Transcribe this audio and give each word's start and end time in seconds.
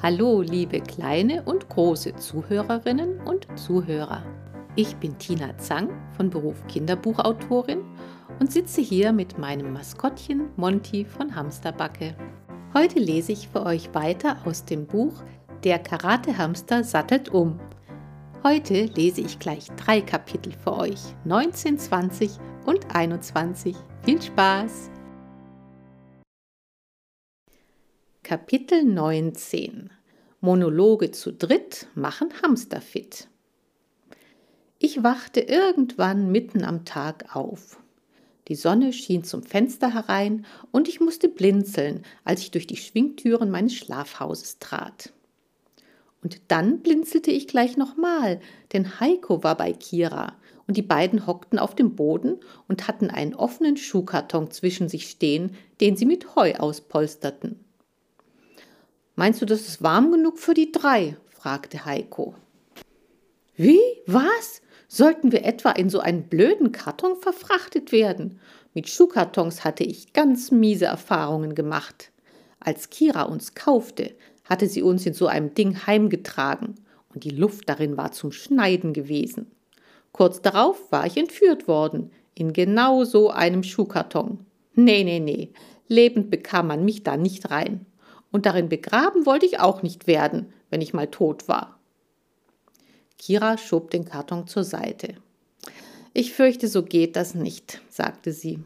Hallo, 0.00 0.42
liebe 0.42 0.80
kleine 0.80 1.42
und 1.42 1.68
große 1.68 2.14
Zuhörerinnen 2.14 3.20
und 3.22 3.48
Zuhörer. 3.58 4.22
Ich 4.76 4.94
bin 4.94 5.18
Tina 5.18 5.58
Zang 5.58 5.88
von 6.16 6.30
Beruf 6.30 6.64
Kinderbuchautorin 6.68 7.80
und 8.38 8.52
sitze 8.52 8.80
hier 8.80 9.12
mit 9.12 9.38
meinem 9.38 9.72
Maskottchen 9.72 10.50
Monty 10.54 11.04
von 11.04 11.34
Hamsterbacke. 11.34 12.14
Heute 12.74 13.00
lese 13.00 13.32
ich 13.32 13.48
für 13.48 13.66
euch 13.66 13.92
weiter 13.92 14.36
aus 14.44 14.64
dem 14.64 14.86
Buch 14.86 15.14
Der 15.64 15.80
Karatehamster 15.80 16.84
sattelt 16.84 17.30
um. 17.30 17.58
Heute 18.44 18.84
lese 18.84 19.22
ich 19.22 19.40
gleich 19.40 19.66
drei 19.84 20.00
Kapitel 20.00 20.52
für 20.52 20.76
euch, 20.76 21.00
19, 21.24 21.76
20 21.76 22.30
und 22.66 22.94
21. 22.94 23.74
Viel 24.04 24.22
Spaß! 24.22 24.90
Kapitel 28.28 28.84
19 28.84 29.88
Monologe 30.42 31.12
zu 31.12 31.32
dritt 31.32 31.86
machen 31.94 32.28
Hamster 32.42 32.82
fit. 32.82 33.26
Ich 34.78 35.02
wachte 35.02 35.40
irgendwann 35.40 36.30
mitten 36.30 36.62
am 36.62 36.84
Tag 36.84 37.34
auf. 37.34 37.80
Die 38.48 38.54
Sonne 38.54 38.92
schien 38.92 39.24
zum 39.24 39.42
Fenster 39.42 39.94
herein 39.94 40.44
und 40.72 40.88
ich 40.88 41.00
musste 41.00 41.30
blinzeln, 41.30 42.02
als 42.22 42.42
ich 42.42 42.50
durch 42.50 42.66
die 42.66 42.76
Schwingtüren 42.76 43.48
meines 43.48 43.72
Schlafhauses 43.72 44.58
trat. 44.58 45.14
Und 46.22 46.42
dann 46.48 46.80
blinzelte 46.80 47.30
ich 47.30 47.48
gleich 47.48 47.78
nochmal, 47.78 48.40
denn 48.74 49.00
Heiko 49.00 49.42
war 49.42 49.56
bei 49.56 49.72
Kira 49.72 50.36
und 50.66 50.76
die 50.76 50.82
beiden 50.82 51.26
hockten 51.26 51.58
auf 51.58 51.74
dem 51.74 51.96
Boden 51.96 52.36
und 52.68 52.88
hatten 52.88 53.08
einen 53.08 53.34
offenen 53.34 53.78
Schuhkarton 53.78 54.50
zwischen 54.50 54.90
sich 54.90 55.08
stehen, 55.08 55.56
den 55.80 55.96
sie 55.96 56.04
mit 56.04 56.36
Heu 56.36 56.52
auspolsterten. 56.56 57.64
Meinst 59.18 59.42
du, 59.42 59.46
das 59.46 59.62
ist 59.62 59.82
warm 59.82 60.12
genug 60.12 60.38
für 60.38 60.54
die 60.54 60.70
drei? 60.70 61.16
fragte 61.28 61.84
Heiko. 61.84 62.36
Wie? 63.56 63.80
Was? 64.06 64.62
Sollten 64.86 65.32
wir 65.32 65.44
etwa 65.44 65.72
in 65.72 65.90
so 65.90 65.98
einen 65.98 66.28
blöden 66.28 66.70
Karton 66.70 67.16
verfrachtet 67.16 67.90
werden? 67.90 68.38
Mit 68.74 68.88
Schuhkartons 68.88 69.64
hatte 69.64 69.82
ich 69.82 70.12
ganz 70.12 70.52
miese 70.52 70.84
Erfahrungen 70.84 71.56
gemacht. 71.56 72.12
Als 72.60 72.90
Kira 72.90 73.22
uns 73.22 73.56
kaufte, 73.56 74.14
hatte 74.44 74.68
sie 74.68 74.82
uns 74.82 75.04
in 75.04 75.14
so 75.14 75.26
einem 75.26 75.52
Ding 75.52 75.84
heimgetragen 75.84 76.76
und 77.12 77.24
die 77.24 77.30
Luft 77.30 77.68
darin 77.68 77.96
war 77.96 78.12
zum 78.12 78.30
Schneiden 78.30 78.92
gewesen. 78.92 79.50
Kurz 80.12 80.42
darauf 80.42 80.92
war 80.92 81.06
ich 81.06 81.16
entführt 81.16 81.66
worden, 81.66 82.12
in 82.36 82.52
genau 82.52 83.02
so 83.02 83.30
einem 83.30 83.64
Schuhkarton. 83.64 84.46
Nee, 84.74 85.02
nee, 85.02 85.18
nee, 85.18 85.50
lebend 85.88 86.30
bekam 86.30 86.68
man 86.68 86.84
mich 86.84 87.02
da 87.02 87.16
nicht 87.16 87.50
rein 87.50 87.84
und 88.30 88.46
darin 88.46 88.68
begraben 88.68 89.26
wollte 89.26 89.46
ich 89.46 89.60
auch 89.60 89.82
nicht 89.82 90.06
werden, 90.06 90.52
wenn 90.70 90.80
ich 90.80 90.94
mal 90.94 91.08
tot 91.08 91.48
war. 91.48 91.78
Kira 93.18 93.58
schob 93.58 93.90
den 93.90 94.04
Karton 94.04 94.46
zur 94.46 94.64
Seite. 94.64 95.14
Ich 96.14 96.32
fürchte, 96.32 96.68
so 96.68 96.82
geht 96.82 97.16
das 97.16 97.34
nicht, 97.34 97.80
sagte 97.88 98.32
sie. 98.32 98.60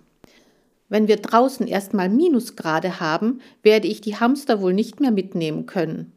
Wenn 0.89 1.09
wir 1.09 1.17
draußen 1.17 1.67
erstmal 1.67 2.09
Minusgrade 2.09 3.01
haben, 3.01 3.41
werde 3.63 3.89
ich 3.89 4.01
die 4.01 4.17
Hamster 4.17 4.61
wohl 4.61 4.75
nicht 4.75 5.01
mehr 5.01 5.11
mitnehmen 5.11 5.67
können. 5.67 6.13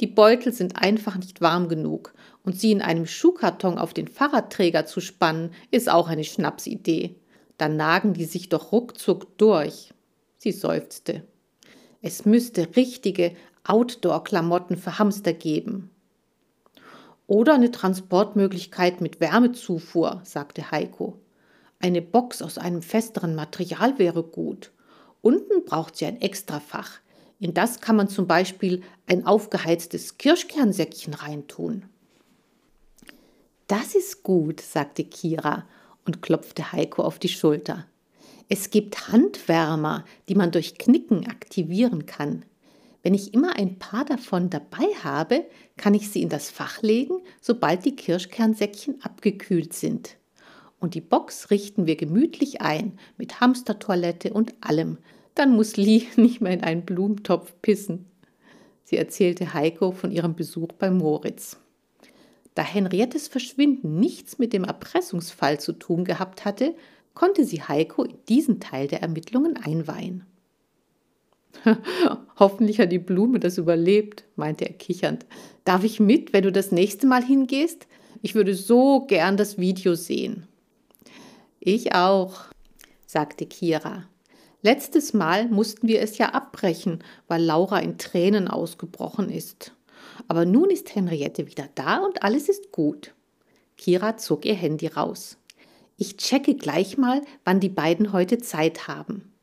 Die 0.00 0.06
Beutel 0.06 0.52
sind 0.52 0.76
einfach 0.76 1.16
nicht 1.16 1.40
warm 1.40 1.68
genug, 1.68 2.12
und 2.44 2.58
sie 2.58 2.72
in 2.72 2.82
einem 2.82 3.06
Schuhkarton 3.06 3.78
auf 3.78 3.92
den 3.92 4.08
Fahrradträger 4.08 4.86
zu 4.86 5.00
spannen, 5.00 5.52
ist 5.70 5.90
auch 5.90 6.08
eine 6.08 6.24
Schnapsidee. 6.24 7.16
Dann 7.58 7.76
nagen 7.76 8.14
die 8.14 8.24
sich 8.24 8.48
doch 8.48 8.72
ruckzuck 8.72 9.36
durch. 9.36 9.92
Sie 10.38 10.52
seufzte. 10.52 11.22
Es 12.02 12.24
müsste 12.24 12.76
richtige 12.76 13.36
Outdoor-Klamotten 13.64 14.76
für 14.76 14.98
Hamster 14.98 15.32
geben. 15.32 15.90
Oder 17.26 17.54
eine 17.54 17.70
Transportmöglichkeit 17.70 19.00
mit 19.00 19.20
Wärmezufuhr, 19.20 20.20
sagte 20.24 20.70
Heiko. 20.70 21.18
Eine 21.78 22.02
Box 22.02 22.42
aus 22.42 22.58
einem 22.58 22.82
festeren 22.82 23.34
Material 23.34 23.98
wäre 23.98 24.22
gut. 24.22 24.72
Unten 25.22 25.64
braucht 25.64 25.96
sie 25.96 26.06
ein 26.06 26.20
Extrafach. 26.20 26.98
In 27.38 27.54
das 27.54 27.80
kann 27.80 27.96
man 27.96 28.08
zum 28.08 28.26
Beispiel 28.26 28.82
ein 29.06 29.26
aufgeheiztes 29.26 30.18
Kirschkernsäckchen 30.18 31.14
reintun. 31.14 31.84
Das 33.66 33.94
ist 33.94 34.22
gut, 34.22 34.60
sagte 34.60 35.04
Kira 35.04 35.66
und 36.04 36.22
klopfte 36.22 36.72
Heiko 36.72 37.02
auf 37.02 37.18
die 37.18 37.28
Schulter. 37.28 37.86
Es 38.52 38.70
gibt 38.70 39.12
Handwärmer, 39.12 40.04
die 40.28 40.34
man 40.34 40.50
durch 40.50 40.76
Knicken 40.76 41.28
aktivieren 41.28 42.06
kann. 42.06 42.44
Wenn 43.00 43.14
ich 43.14 43.32
immer 43.32 43.56
ein 43.56 43.78
paar 43.78 44.04
davon 44.04 44.50
dabei 44.50 44.86
habe, 45.04 45.46
kann 45.76 45.94
ich 45.94 46.10
sie 46.10 46.20
in 46.20 46.30
das 46.30 46.50
Fach 46.50 46.82
legen, 46.82 47.20
sobald 47.40 47.84
die 47.84 47.94
Kirschkernsäckchen 47.94 49.02
abgekühlt 49.02 49.72
sind. 49.72 50.16
Und 50.80 50.94
die 50.94 51.00
Box 51.00 51.52
richten 51.52 51.86
wir 51.86 51.94
gemütlich 51.94 52.60
ein, 52.60 52.98
mit 53.16 53.40
Hamstertoilette 53.40 54.32
und 54.32 54.52
allem. 54.60 54.98
Dann 55.36 55.54
muss 55.54 55.76
Lee 55.76 56.02
nicht 56.16 56.40
mehr 56.40 56.52
in 56.52 56.64
einen 56.64 56.84
Blumentopf 56.84 57.54
pissen. 57.62 58.06
Sie 58.82 58.96
erzählte 58.96 59.54
Heiko 59.54 59.92
von 59.92 60.10
ihrem 60.10 60.34
Besuch 60.34 60.72
bei 60.72 60.90
Moritz. 60.90 61.60
Da 62.56 62.64
Henriettes 62.64 63.28
Verschwinden 63.28 64.00
nichts 64.00 64.40
mit 64.40 64.52
dem 64.52 64.64
Erpressungsfall 64.64 65.60
zu 65.60 65.72
tun 65.72 66.04
gehabt 66.04 66.44
hatte, 66.44 66.74
konnte 67.14 67.44
sie 67.44 67.62
Heiko 67.62 68.04
in 68.04 68.16
diesen 68.28 68.60
Teil 68.60 68.88
der 68.88 69.02
Ermittlungen 69.02 69.56
einweihen. 69.56 70.24
Hoffentlich 72.38 72.78
hat 72.78 72.92
die 72.92 72.98
Blume 72.98 73.40
das 73.40 73.58
überlebt, 73.58 74.24
meinte 74.36 74.66
er 74.66 74.72
kichernd. 74.72 75.26
Darf 75.64 75.84
ich 75.84 76.00
mit, 76.00 76.32
wenn 76.32 76.44
du 76.44 76.52
das 76.52 76.72
nächste 76.72 77.06
Mal 77.06 77.24
hingehst? 77.24 77.86
Ich 78.22 78.34
würde 78.34 78.54
so 78.54 79.06
gern 79.06 79.36
das 79.36 79.58
Video 79.58 79.94
sehen. 79.94 80.46
Ich 81.58 81.94
auch, 81.94 82.44
sagte 83.06 83.46
Kira. 83.46 84.04
Letztes 84.62 85.14
Mal 85.14 85.48
mussten 85.48 85.88
wir 85.88 86.00
es 86.00 86.18
ja 86.18 86.30
abbrechen, 86.30 87.02
weil 87.28 87.42
Laura 87.42 87.78
in 87.80 87.98
Tränen 87.98 88.48
ausgebrochen 88.48 89.30
ist. 89.30 89.74
Aber 90.28 90.44
nun 90.44 90.70
ist 90.70 90.94
Henriette 90.94 91.46
wieder 91.46 91.68
da 91.74 91.98
und 91.98 92.22
alles 92.22 92.48
ist 92.48 92.72
gut. 92.72 93.14
Kira 93.76 94.18
zog 94.18 94.44
ihr 94.44 94.54
Handy 94.54 94.86
raus. 94.86 95.38
Ich 96.02 96.16
checke 96.16 96.54
gleich 96.54 96.96
mal, 96.96 97.20
wann 97.44 97.60
die 97.60 97.68
beiden 97.68 98.14
heute 98.14 98.38
Zeit 98.38 98.88
haben. 98.88 99.34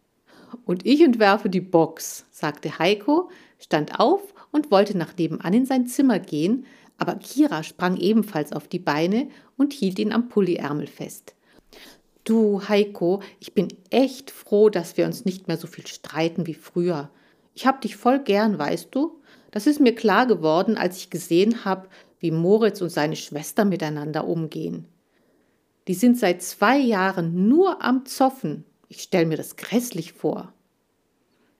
Und 0.65 0.87
ich 0.87 1.01
entwerfe 1.01 1.51
die 1.51 1.61
Box, 1.61 2.25
sagte 2.31 2.79
Heiko, 2.79 3.29
stand 3.59 3.99
auf 3.99 4.33
und 4.51 4.71
wollte 4.71 4.97
nach 4.97 5.15
nebenan 5.15 5.53
in 5.53 5.67
sein 5.67 5.85
Zimmer 5.85 6.17
gehen, 6.17 6.65
aber 6.97 7.13
Kira 7.13 7.61
sprang 7.61 7.95
ebenfalls 7.97 8.53
auf 8.53 8.67
die 8.67 8.79
Beine 8.79 9.27
und 9.55 9.71
hielt 9.71 9.99
ihn 9.99 10.11
am 10.11 10.29
Pulliärmel 10.29 10.87
fest. 10.87 11.35
Du, 12.23 12.67
Heiko, 12.67 13.21
ich 13.39 13.53
bin 13.53 13.67
echt 13.91 14.31
froh, 14.31 14.69
dass 14.69 14.97
wir 14.97 15.05
uns 15.05 15.25
nicht 15.25 15.47
mehr 15.47 15.57
so 15.57 15.67
viel 15.67 15.85
streiten 15.85 16.47
wie 16.47 16.55
früher. 16.55 17.11
Ich 17.53 17.67
hab 17.67 17.81
dich 17.81 17.97
voll 17.97 18.17
gern, 18.17 18.57
weißt 18.57 18.87
du? 18.89 19.21
Das 19.51 19.67
ist 19.67 19.79
mir 19.79 19.93
klar 19.93 20.25
geworden, 20.25 20.75
als 20.75 20.97
ich 20.97 21.11
gesehen 21.11 21.65
hab, 21.65 21.87
wie 22.19 22.31
Moritz 22.31 22.81
und 22.81 22.89
seine 22.89 23.15
Schwester 23.15 23.63
miteinander 23.63 24.27
umgehen. 24.27 24.87
Die 25.87 25.93
sind 25.93 26.17
seit 26.17 26.41
zwei 26.41 26.77
Jahren 26.77 27.47
nur 27.47 27.81
am 27.83 28.05
Zoffen. 28.05 28.65
Ich 28.89 29.01
stelle 29.01 29.25
mir 29.25 29.37
das 29.37 29.55
grässlich 29.55 30.13
vor. 30.13 30.53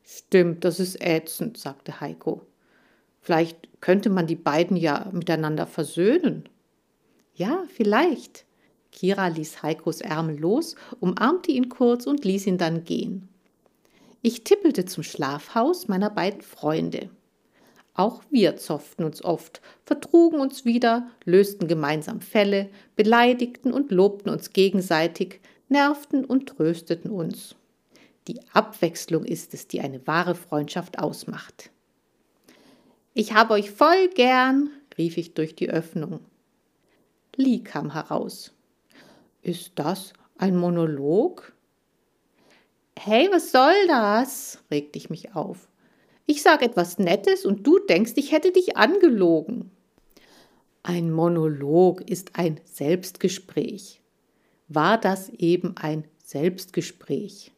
Stimmt, 0.03 0.63
das 0.63 0.79
ist 0.79 1.01
ätzend, 1.01 1.57
sagte 1.57 2.01
Heiko. 2.01 2.45
Vielleicht 3.21 3.81
könnte 3.81 4.09
man 4.09 4.27
die 4.27 4.35
beiden 4.35 4.77
ja 4.77 5.09
miteinander 5.11 5.65
versöhnen. 5.65 6.47
Ja, 7.35 7.63
vielleicht. 7.67 8.45
Kira 8.91 9.27
ließ 9.27 9.63
Heikos 9.63 10.01
Ärmel 10.01 10.39
los, 10.39 10.75
umarmte 10.99 11.51
ihn 11.51 11.69
kurz 11.69 12.07
und 12.07 12.25
ließ 12.25 12.47
ihn 12.47 12.57
dann 12.57 12.83
gehen. 12.83 13.29
Ich 14.21 14.43
tippelte 14.43 14.85
zum 14.85 15.03
Schlafhaus 15.03 15.87
meiner 15.87 16.09
beiden 16.09 16.41
Freunde. 16.41 17.09
Auch 17.97 18.21
wir 18.29 18.57
zofften 18.57 19.03
uns 19.03 19.23
oft, 19.23 19.59
vertrugen 19.83 20.39
uns 20.39 20.65
wieder, 20.65 21.09
lösten 21.25 21.67
gemeinsam 21.67 22.21
Fälle, 22.21 22.69
beleidigten 22.95 23.73
und 23.73 23.91
lobten 23.91 24.29
uns 24.29 24.53
gegenseitig, 24.53 25.41
nervten 25.67 26.23
und 26.23 26.47
trösteten 26.47 27.09
uns. 27.09 27.55
Die 28.27 28.39
Abwechslung 28.53 29.25
ist 29.25 29.55
es, 29.55 29.67
die 29.67 29.81
eine 29.81 30.05
wahre 30.05 30.35
Freundschaft 30.35 30.99
ausmacht. 30.99 31.71
Ich 33.15 33.33
habe 33.33 33.55
euch 33.55 33.71
voll 33.71 34.09
gern, 34.09 34.69
rief 34.95 35.17
ich 35.17 35.33
durch 35.33 35.55
die 35.55 35.71
Öffnung. 35.71 36.19
Lee 37.35 37.59
kam 37.59 37.93
heraus. 37.93 38.53
Ist 39.41 39.71
das 39.73 40.13
ein 40.37 40.55
Monolog? 40.55 41.51
Hey, 42.99 43.27
was 43.31 43.51
soll 43.51 43.87
das? 43.87 44.59
regte 44.69 44.99
ich 44.99 45.09
mich 45.09 45.33
auf. 45.33 45.67
Ich 46.29 46.41
sage 46.41 46.65
etwas 46.65 46.99
Nettes 46.99 47.45
und 47.45 47.65
du 47.65 47.79
denkst, 47.79 48.11
ich 48.17 48.33
hätte 48.33 48.51
dich 48.51 48.75
angelogen. 48.75 49.71
Ein 50.83 51.09
Monolog 51.11 52.01
ist 52.09 52.37
ein 52.37 52.59
Selbstgespräch. 52.65 54.01
War 54.67 54.99
das 54.99 55.29
eben 55.29 55.77
ein 55.77 56.03
Selbstgespräch? 56.23 57.53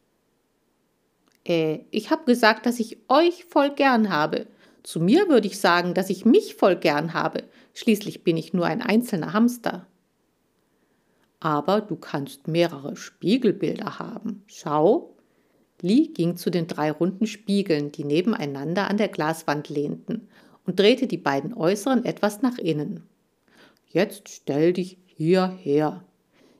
Äh, 1.44 1.80
ich 1.90 2.10
habe 2.10 2.24
gesagt, 2.24 2.64
dass 2.64 2.78
ich 2.78 2.98
euch 3.08 3.44
voll 3.44 3.70
gern 3.70 4.08
habe. 4.08 4.46
Zu 4.84 5.00
mir 5.00 5.28
würde 5.28 5.48
ich 5.48 5.58
sagen, 5.58 5.92
dass 5.92 6.08
ich 6.08 6.24
mich 6.24 6.54
voll 6.54 6.76
gern 6.76 7.12
habe. 7.12 7.42
Schließlich 7.74 8.22
bin 8.22 8.36
ich 8.36 8.52
nur 8.52 8.66
ein 8.66 8.82
einzelner 8.82 9.32
Hamster. 9.32 9.86
Aber 11.40 11.80
du 11.80 11.96
kannst 11.96 12.46
mehrere 12.46 12.96
Spiegelbilder 12.96 13.98
haben. 13.98 14.44
Schau. 14.46 15.16
Lee 15.82 16.08
ging 16.08 16.36
zu 16.36 16.50
den 16.50 16.66
drei 16.66 16.90
runden 16.90 17.26
Spiegeln, 17.26 17.92
die 17.92 18.04
nebeneinander 18.04 18.88
an 18.88 18.96
der 18.96 19.08
Glaswand 19.08 19.68
lehnten, 19.68 20.28
und 20.66 20.78
drehte 20.78 21.06
die 21.06 21.18
beiden 21.18 21.54
äußeren 21.54 22.04
etwas 22.04 22.42
nach 22.42 22.58
innen. 22.58 23.02
Jetzt 23.88 24.28
stell 24.28 24.72
dich 24.72 24.98
hierher. 25.06 26.04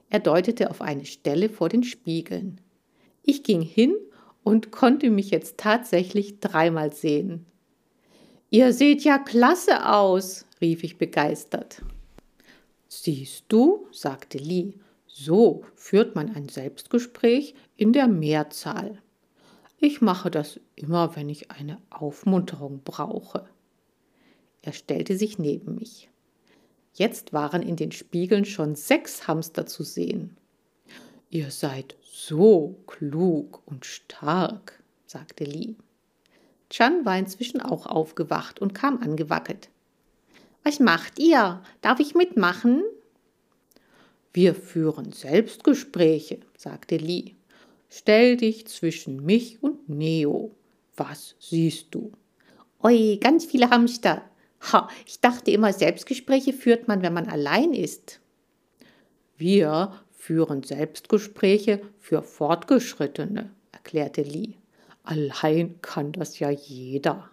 Er 0.08 0.18
deutete 0.20 0.70
auf 0.70 0.80
eine 0.80 1.04
Stelle 1.04 1.48
vor 1.48 1.68
den 1.68 1.84
Spiegeln. 1.84 2.60
Ich 3.22 3.42
ging 3.44 3.62
hin 3.62 3.94
und 4.42 4.72
konnte 4.72 5.10
mich 5.10 5.30
jetzt 5.30 5.58
tatsächlich 5.58 6.40
dreimal 6.40 6.92
sehen. 6.92 7.46
Ihr 8.50 8.72
seht 8.72 9.04
ja 9.04 9.18
klasse 9.18 9.88
aus, 9.88 10.44
rief 10.60 10.82
ich 10.82 10.98
begeistert. 10.98 11.82
Siehst 12.88 13.44
du, 13.48 13.86
sagte 13.92 14.38
Lee, 14.38 14.74
so 15.06 15.62
führt 15.76 16.16
man 16.16 16.34
ein 16.34 16.48
Selbstgespräch 16.48 17.54
in 17.76 17.92
der 17.92 18.08
Mehrzahl. 18.08 19.00
Ich 19.82 20.02
mache 20.02 20.30
das 20.30 20.60
immer, 20.76 21.16
wenn 21.16 21.30
ich 21.30 21.50
eine 21.50 21.78
Aufmunterung 21.88 22.82
brauche. 22.84 23.48
Er 24.60 24.74
stellte 24.74 25.16
sich 25.16 25.38
neben 25.38 25.76
mich. 25.76 26.10
Jetzt 26.92 27.32
waren 27.32 27.62
in 27.62 27.76
den 27.76 27.90
Spiegeln 27.90 28.44
schon 28.44 28.74
sechs 28.74 29.26
Hamster 29.26 29.64
zu 29.64 29.82
sehen. 29.82 30.36
Ihr 31.30 31.50
seid 31.50 31.96
so 32.02 32.76
klug 32.86 33.62
und 33.64 33.86
stark, 33.86 34.82
sagte 35.06 35.44
Lee. 35.44 35.76
Chan 36.68 37.06
war 37.06 37.16
inzwischen 37.16 37.62
auch 37.62 37.86
aufgewacht 37.86 38.60
und 38.60 38.74
kam 38.74 39.02
angewackelt. 39.02 39.70
Was 40.62 40.78
macht 40.78 41.18
ihr? 41.18 41.62
Darf 41.80 42.00
ich 42.00 42.14
mitmachen? 42.14 42.82
Wir 44.34 44.54
führen 44.54 45.12
Selbstgespräche, 45.12 46.40
sagte 46.54 46.98
Lee. 46.98 47.34
Stell 47.92 48.36
dich 48.36 48.68
zwischen 48.68 49.24
mich 49.24 49.62
und 49.62 49.88
Neo. 49.88 50.54
Was 50.96 51.34
siehst 51.40 51.88
du? 51.90 52.12
Oi, 52.82 53.18
ganz 53.20 53.44
viele 53.44 53.68
Hamster. 53.70 54.22
Ha, 54.72 54.88
ich 55.06 55.20
dachte 55.20 55.50
immer, 55.50 55.72
Selbstgespräche 55.72 56.52
führt 56.52 56.86
man, 56.86 57.02
wenn 57.02 57.12
man 57.12 57.28
allein 57.28 57.72
ist. 57.74 58.20
Wir 59.36 59.92
führen 60.12 60.62
Selbstgespräche 60.62 61.82
für 61.98 62.22
Fortgeschrittene, 62.22 63.50
erklärte 63.72 64.22
Lee. 64.22 64.54
Allein 65.02 65.80
kann 65.82 66.12
das 66.12 66.38
ja 66.38 66.50
jeder. 66.50 67.30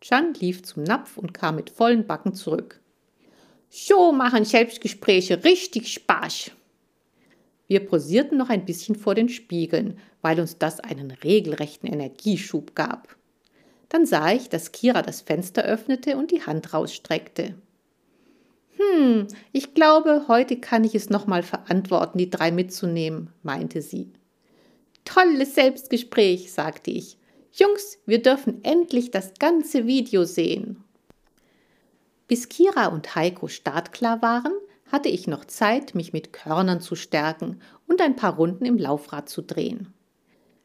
Chan 0.00 0.34
lief 0.34 0.62
zum 0.62 0.84
Napf 0.84 1.16
und 1.16 1.34
kam 1.34 1.56
mit 1.56 1.70
vollen 1.70 2.06
Backen 2.06 2.34
zurück. 2.34 2.80
So 3.68 4.12
machen 4.12 4.44
Selbstgespräche 4.44 5.42
richtig 5.42 5.92
Spaß. 5.92 6.52
Wir 7.70 7.86
posierten 7.86 8.36
noch 8.36 8.48
ein 8.48 8.64
bisschen 8.64 8.96
vor 8.96 9.14
den 9.14 9.28
Spiegeln, 9.28 9.96
weil 10.22 10.40
uns 10.40 10.58
das 10.58 10.80
einen 10.80 11.12
regelrechten 11.12 11.88
Energieschub 11.88 12.74
gab. 12.74 13.16
Dann 13.88 14.06
sah 14.06 14.32
ich, 14.32 14.48
dass 14.48 14.72
Kira 14.72 15.02
das 15.02 15.20
Fenster 15.20 15.62
öffnete 15.62 16.16
und 16.16 16.32
die 16.32 16.42
Hand 16.42 16.74
rausstreckte. 16.74 17.54
Hm, 18.76 19.28
ich 19.52 19.72
glaube, 19.72 20.24
heute 20.26 20.56
kann 20.56 20.82
ich 20.82 20.96
es 20.96 21.10
nochmal 21.10 21.44
verantworten, 21.44 22.18
die 22.18 22.28
drei 22.28 22.50
mitzunehmen, 22.50 23.30
meinte 23.44 23.82
sie. 23.82 24.10
Tolles 25.04 25.54
Selbstgespräch, 25.54 26.52
sagte 26.52 26.90
ich. 26.90 27.18
Jungs, 27.52 27.98
wir 28.04 28.20
dürfen 28.20 28.64
endlich 28.64 29.12
das 29.12 29.34
ganze 29.38 29.86
Video 29.86 30.24
sehen. 30.24 30.82
Bis 32.26 32.48
Kira 32.48 32.88
und 32.88 33.14
Heiko 33.14 33.46
startklar 33.46 34.22
waren, 34.22 34.54
hatte 34.90 35.08
ich 35.08 35.26
noch 35.26 35.44
Zeit, 35.44 35.94
mich 35.94 36.12
mit 36.12 36.32
Körnern 36.32 36.80
zu 36.80 36.96
stärken 36.96 37.60
und 37.86 38.00
ein 38.00 38.16
paar 38.16 38.36
Runden 38.36 38.64
im 38.64 38.78
Laufrad 38.78 39.28
zu 39.28 39.42
drehen. 39.42 39.92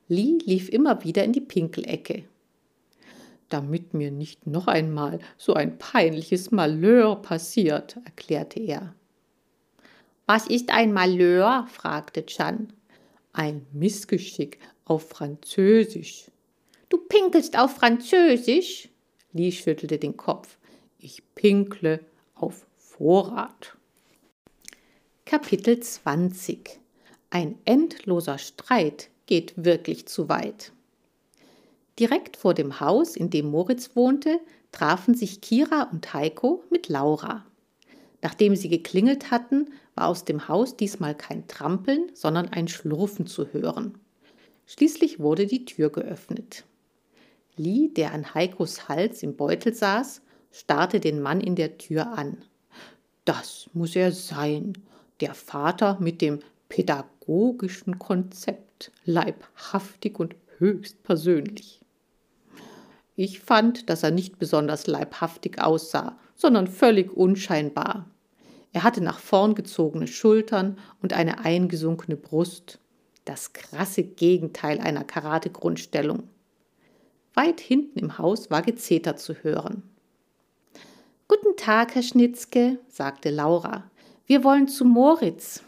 Lee 0.08 0.38
lief 0.44 0.70
immer 0.70 1.04
wieder 1.04 1.24
in 1.24 1.34
die 1.34 1.42
Pinkelecke 1.42 2.26
damit 3.50 3.94
mir 3.94 4.12
nicht 4.12 4.48
noch 4.48 4.68
einmal 4.68 5.20
so 5.38 5.54
ein 5.54 5.78
peinliches 5.78 6.52
Malheur 6.52 7.22
passiert, 7.22 7.98
erklärte 8.06 8.60
er. 8.60 8.96
Was 10.26 10.48
ist 10.48 10.72
ein 10.72 10.92
Malheur? 10.94 11.68
fragte 11.72 12.26
Chan. 12.26 12.74
Ein 13.34 13.66
Missgeschick 13.74 14.60
auf 14.86 15.10
Französisch. 15.10 16.32
Du 16.90 16.98
pinkelst 16.98 17.58
auf 17.58 17.76
Französisch? 17.76 18.90
Lee 19.34 19.52
schüttelte 19.52 20.00
den 20.00 20.18
Kopf. 20.18 20.58
Ich 20.98 21.22
pinkle 21.36 22.00
auf 22.34 22.66
Vorrat. 22.78 23.75
Kapitel 25.28 25.80
20 25.80 26.80
Ein 27.32 27.58
endloser 27.66 28.38
Streit 28.38 29.10
geht 29.26 29.54
wirklich 29.56 30.06
zu 30.06 30.30
weit. 30.30 30.72
Direkt 31.98 32.38
vor 32.38 32.54
dem 32.54 32.80
Haus, 32.80 33.16
in 33.16 33.32
dem 33.32 33.48
Moritz 33.50 33.96
wohnte, 33.96 34.40
trafen 34.72 35.16
sich 35.16 35.42
Kira 35.42 35.90
und 35.92 36.14
Heiko 36.14 36.64
mit 36.70 36.90
Laura. 36.90 37.44
Nachdem 38.22 38.56
sie 38.56 38.70
geklingelt 38.70 39.32
hatten, 39.32 39.72
war 39.96 40.10
aus 40.10 40.26
dem 40.26 40.48
Haus 40.48 40.78
diesmal 40.78 41.16
kein 41.16 41.48
Trampeln, 41.48 42.12
sondern 42.14 42.50
ein 42.50 42.68
Schlurfen 42.68 43.26
zu 43.26 43.52
hören. 43.52 43.98
Schließlich 44.68 45.20
wurde 45.20 45.48
die 45.48 45.66
Tür 45.66 45.90
geöffnet. 45.90 46.66
Lee, 47.56 47.88
der 47.88 48.14
an 48.14 48.36
Heikos 48.36 48.88
Hals 48.88 49.24
im 49.24 49.36
Beutel 49.36 49.74
saß, 49.74 50.22
starrte 50.52 51.00
den 51.00 51.20
Mann 51.20 51.42
in 51.42 51.56
der 51.56 51.80
Tür 51.80 52.16
an. 52.16 52.38
Das 53.26 53.72
muss 53.74 53.96
er 53.96 54.12
sein, 54.12 54.74
der 55.22 55.34
Vater 55.34 55.98
mit 56.00 56.22
dem 56.22 56.40
pädagogischen 56.70 58.00
Konzept, 58.00 58.92
leibhaftig 59.06 60.20
und 60.20 60.36
höchst 60.58 61.04
persönlich. 61.04 61.82
Ich 63.16 63.40
fand, 63.40 63.90
dass 63.90 64.04
er 64.04 64.12
nicht 64.12 64.40
besonders 64.40 64.88
leibhaftig 64.88 65.62
aussah, 65.62 66.18
sondern 66.36 66.68
völlig 66.68 67.12
unscheinbar. 67.16 68.10
Er 68.74 68.84
hatte 68.84 69.02
nach 69.02 69.20
vorn 69.20 69.56
gezogene 69.56 70.08
Schultern 70.08 70.78
und 71.02 71.14
eine 71.14 71.40
eingesunkene 71.46 72.18
Brust. 72.18 72.80
Das 73.24 73.54
krasse 73.54 74.04
Gegenteil 74.04 74.80
einer 74.80 75.06
Karate-Grundstellung. 75.06 76.24
Weit 77.34 77.62
hinten 77.62 78.00
im 78.00 78.18
Haus 78.18 78.52
war 78.52 78.62
Gezeter 78.62 79.16
zu 79.16 79.34
hören. 79.36 79.84
Guten 81.28 81.56
Tag, 81.58 81.96
Herr 81.96 82.04
Schnitzke, 82.04 82.80
sagte 82.90 83.30
Laura. 83.30 83.90
Wir 84.28 84.44
wollen 84.44 84.68
zu 84.68 84.86
Moritz. 84.86 85.62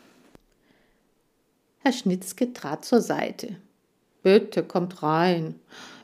Herr 1.77 1.93
Schnitzke 1.93 2.53
trat 2.53 2.85
zur 2.85 3.01
Seite. 3.01 3.57
Bitte 4.23 4.63
kommt 4.63 5.03
rein. 5.03 5.59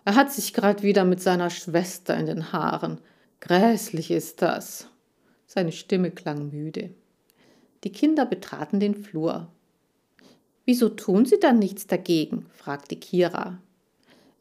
Er 0.05 0.13
hat 0.13 0.31
sich 0.31 0.53
gerade 0.53 0.83
wieder 0.83 1.03
mit 1.03 1.19
seiner 1.19 1.50
Schwester 1.50 2.15
in 2.15 2.27
den 2.27 2.53
Haaren. 2.53 3.00
Gräßlich 3.39 4.12
ist 4.12 4.43
das. 4.43 4.88
Seine 5.48 5.72
Stimme 5.72 6.12
klang 6.12 6.51
müde. 6.51 6.91
Die 7.83 7.91
Kinder 7.91 8.27
betraten 8.27 8.79
den 8.79 9.03
Flur. 9.03 9.48
Wieso 10.63 10.89
tun 10.89 11.25
Sie 11.25 11.39
dann 11.39 11.57
nichts 11.57 11.88
dagegen? 11.88 12.45
fragte 12.53 12.95
Kira. 12.95 13.57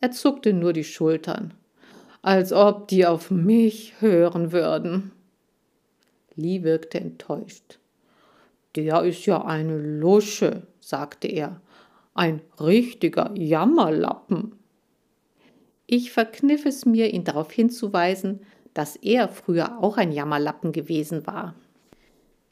Er 0.03 0.11
zuckte 0.11 0.53
nur 0.53 0.75
die 0.75 0.85
Schultern. 0.85 1.55
Als 2.21 2.53
ob 2.53 2.89
die 2.89 3.07
auf 3.07 3.31
mich 3.31 3.95
hören 4.01 4.53
würden. 4.53 5.13
Lee 6.37 6.63
wirkte 6.63 7.01
enttäuscht. 7.01 7.79
Der 8.75 9.03
ist 9.03 9.27
ja 9.27 9.45
eine 9.45 9.77
Lusche, 9.77 10.67
sagte 10.81 11.29
er. 11.29 11.61
Ein 12.15 12.41
richtiger 12.61 13.33
Jammerlappen. 13.35 14.57
Ich 15.87 16.13
verkniff 16.13 16.65
es 16.65 16.87
mir, 16.87 17.13
ihn 17.13 17.25
darauf 17.25 17.51
hinzuweisen, 17.53 18.41
dass 18.75 18.97
er 18.97 19.29
früher 19.29 19.79
auch 19.83 19.97
ein 19.99 20.13
Jammerlappen 20.13 20.73
gewesen 20.73 21.27
war. 21.27 21.55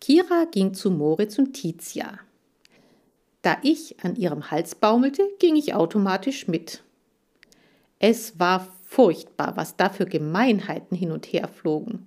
Kira 0.01 0.47
ging 0.51 0.75
zu 0.75 0.91
Moritz 0.91 1.39
und 1.39 1.53
Tizia. 1.53 2.19
Da 3.43 3.57
ich 3.63 3.97
an 4.05 4.17
ihrem 4.17 4.51
Hals 4.51 4.75
baumelte, 4.75 5.27
ging 5.39 5.57
ich 5.57 5.75
automatisch 5.75 6.49
mit. 6.49 6.83
Es 7.99 8.39
war 8.39 8.67
furchtbar, 8.85 9.57
was 9.57 9.77
da 9.77 9.89
für 9.89 10.07
Gemeinheiten 10.07 10.97
hin 10.97 11.13
und 11.13 11.27
her 11.27 11.49
flogen. 11.49 12.07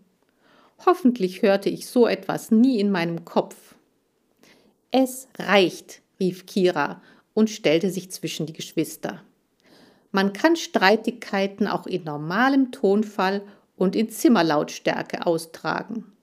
Hoffentlich 0.86 1.42
hörte 1.42 1.70
ich 1.70 1.88
so 1.88 2.08
etwas 2.08 2.52
nie 2.52 2.80
in 2.80 2.92
meinem 2.92 3.26
Kopf. 3.26 3.73
Es 4.96 5.28
reicht, 5.40 6.04
rief 6.20 6.46
Kira 6.46 7.02
und 7.34 7.50
stellte 7.50 7.90
sich 7.90 8.12
zwischen 8.12 8.46
die 8.46 8.54
Geschwister. 8.54 9.24
Man 10.12 10.34
kann 10.34 10.56
Streitigkeiten 10.56 11.66
auch 11.66 11.88
in 11.88 12.04
normalem 12.04 12.72
Tonfall 12.72 13.42
und 13.76 13.96
in 13.96 14.12
Zimmerlautstärke 14.12 15.26
austragen. 15.26 16.14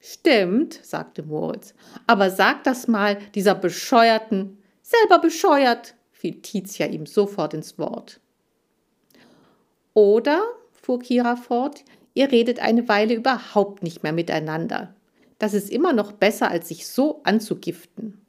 Stimmt, 0.00 0.80
sagte 0.82 1.22
Moritz, 1.22 1.74
aber 2.08 2.30
sag 2.30 2.64
das 2.64 2.88
mal 2.88 3.18
dieser 3.36 3.54
bescheuerten, 3.54 4.58
selber 4.82 5.20
bescheuert, 5.20 5.94
fiel 6.10 6.42
Tizia 6.42 6.86
ihm 6.86 7.06
sofort 7.06 7.54
ins 7.54 7.78
Wort. 7.78 8.18
Oder, 9.94 10.42
fuhr 10.72 10.98
Kira 10.98 11.36
fort, 11.36 11.84
ihr 12.14 12.32
redet 12.32 12.58
eine 12.58 12.88
Weile 12.88 13.14
überhaupt 13.14 13.84
nicht 13.84 14.02
mehr 14.02 14.12
miteinander. 14.12 14.95
Das 15.38 15.54
ist 15.54 15.70
immer 15.70 15.92
noch 15.92 16.12
besser, 16.12 16.50
als 16.50 16.68
sich 16.68 16.86
so 16.86 17.20
anzugiften. 17.24 18.20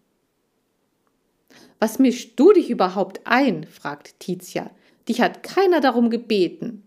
Was 1.80 2.00
mischst 2.00 2.40
du 2.40 2.54
dich 2.54 2.70
überhaupt 2.70 3.22
ein? 3.26 3.66
fragte 3.66 4.14
Tizia. 4.20 4.72
Dich 5.08 5.22
hat 5.22 5.44
keiner 5.44 5.80
darum 5.80 6.10
gebeten. 6.10 6.84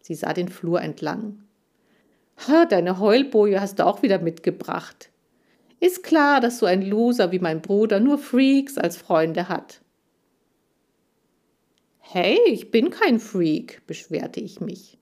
Sie 0.00 0.14
sah 0.14 0.32
den 0.32 0.48
Flur 0.48 0.80
entlang. 0.80 1.42
Ha, 2.46 2.66
deine 2.66 2.98
Heulboje 2.98 3.60
hast 3.60 3.78
du 3.78 3.86
auch 3.86 4.02
wieder 4.02 4.18
mitgebracht. 4.18 5.10
Ist 5.80 6.02
klar, 6.02 6.40
dass 6.40 6.58
so 6.58 6.66
ein 6.66 6.82
Loser 6.82 7.32
wie 7.32 7.40
mein 7.40 7.60
Bruder 7.60 8.00
nur 8.00 8.18
Freaks 8.18 8.78
als 8.78 8.96
Freunde 8.96 9.48
hat. 9.48 9.80
Hey, 11.98 12.38
ich 12.46 12.70
bin 12.70 12.90
kein 12.90 13.20
Freak, 13.20 13.82
beschwerte 13.86 14.40
ich 14.40 14.60
mich. 14.60 14.97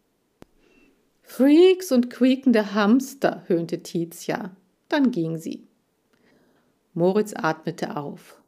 Freaks 1.28 1.90
und 1.90 2.08
quiekende 2.08 2.72
Hamster, 2.72 3.42
höhnte 3.48 3.82
Tizia. 3.82 4.52
Dann 4.88 5.10
ging 5.10 5.36
sie. 5.36 5.66
Moritz 6.94 7.34
atmete 7.36 7.96
auf. 7.96 8.40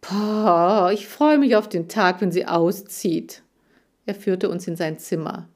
Pah, 0.00 0.90
ich 0.92 1.06
freue 1.06 1.38
mich 1.38 1.54
auf 1.54 1.68
den 1.68 1.88
Tag, 1.88 2.20
wenn 2.20 2.32
sie 2.32 2.46
auszieht. 2.46 3.42
Er 4.06 4.14
führte 4.14 4.48
uns 4.48 4.66
in 4.66 4.76
sein 4.76 4.98
Zimmer. 4.98 5.48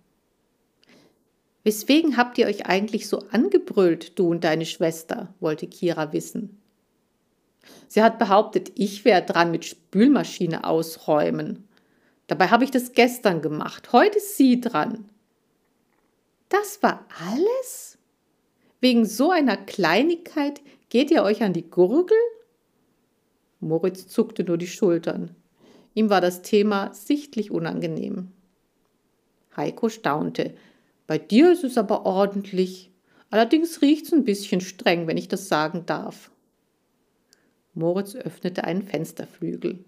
Weswegen 1.65 2.19
habt 2.19 2.37
ihr 2.37 2.47
euch 2.47 2.67
eigentlich 2.67 3.09
so 3.09 3.21
angebrüllt, 3.31 4.19
du 4.19 4.29
und 4.29 4.45
deine 4.45 4.67
Schwester? 4.67 5.35
wollte 5.41 5.67
Kira 5.67 6.13
wissen. 6.13 6.61
Sie 7.89 8.03
hat 8.03 8.19
behauptet, 8.19 8.71
ich 8.75 9.07
wäre 9.07 9.23
dran 9.23 9.51
mit 9.51 9.65
Spülmaschine 9.65 10.65
ausräumen. 10.65 11.67
Dabei 12.27 12.49
habe 12.49 12.65
ich 12.65 12.71
das 12.71 12.93
gestern 12.93 13.41
gemacht. 13.41 13.93
Heute 13.93 14.19
ist 14.19 14.37
sie 14.37 14.61
dran. 14.61 15.09
Das 16.55 16.85
war 16.85 17.05
alles? 17.21 17.99
Wegen 18.81 19.05
so 19.07 19.33
einer 19.33 19.57
Kleinigkeit 19.57 20.61
geht 20.89 21.11
ihr 21.11 21.25
euch 21.25 21.43
an 21.43 21.53
die 21.53 21.69
Gurgel? 21.69 22.17
Moritz 23.59 24.07
zuckte 24.07 24.45
nur 24.45 24.57
die 24.57 24.69
Schultern. 24.69 25.35
Ihm 25.95 26.11
war 26.11 26.21
das 26.21 26.43
Thema 26.43 26.95
sichtlich 26.95 27.51
unangenehm. 27.51 28.31
Heiko 29.57 29.89
staunte. 29.89 30.55
Bei 31.09 31.19
dir 31.19 31.51
ist 31.51 31.65
es 31.65 31.77
aber 31.77 32.07
ordentlich. 32.07 32.93
Allerdings 33.31 33.83
riecht 33.83 34.07
es 34.07 34.13
ein 34.13 34.23
bisschen 34.23 34.61
streng, 34.61 35.09
wenn 35.09 35.17
ich 35.17 35.27
das 35.27 35.49
sagen 35.49 35.87
darf. 35.87 36.31
Moritz 37.75 38.15
öffnete 38.15 38.63
einen 38.63 38.83
Fensterflügel. 38.83 39.85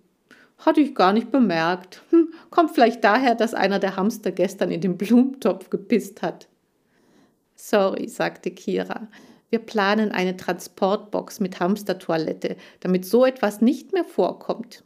Hatte 0.58 0.80
ich 0.80 0.96
gar 0.96 1.12
nicht 1.12 1.30
bemerkt. 1.30 2.02
Hm, 2.10 2.32
kommt 2.50 2.72
vielleicht 2.72 3.04
daher, 3.04 3.36
dass 3.36 3.54
einer 3.54 3.78
der 3.78 3.94
Hamster 3.94 4.32
gestern 4.32 4.72
in 4.72 4.80
den 4.80 4.96
Blumentopf 4.98 5.70
gepisst 5.70 6.22
hat. 6.22 6.48
Sorry, 7.56 8.06
sagte 8.08 8.50
Kira. 8.50 9.08
Wir 9.48 9.58
planen 9.60 10.12
eine 10.12 10.36
Transportbox 10.36 11.40
mit 11.40 11.58
Hamstertoilette, 11.58 12.56
damit 12.80 13.04
so 13.06 13.24
etwas 13.24 13.60
nicht 13.60 13.92
mehr 13.92 14.04
vorkommt. 14.04 14.84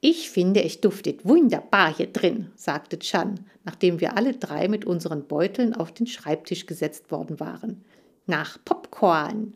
Ich 0.00 0.30
finde, 0.30 0.62
es 0.62 0.80
duftet 0.80 1.24
wunderbar 1.24 1.96
hier 1.96 2.12
drin, 2.12 2.52
sagte 2.54 2.98
Chan, 2.98 3.40
nachdem 3.64 4.00
wir 4.00 4.16
alle 4.16 4.34
drei 4.34 4.68
mit 4.68 4.84
unseren 4.84 5.26
Beuteln 5.26 5.72
auf 5.72 5.90
den 5.92 6.06
Schreibtisch 6.06 6.66
gesetzt 6.66 7.10
worden 7.10 7.40
waren. 7.40 7.84
Nach 8.26 8.58
Popcorn. 8.64 9.54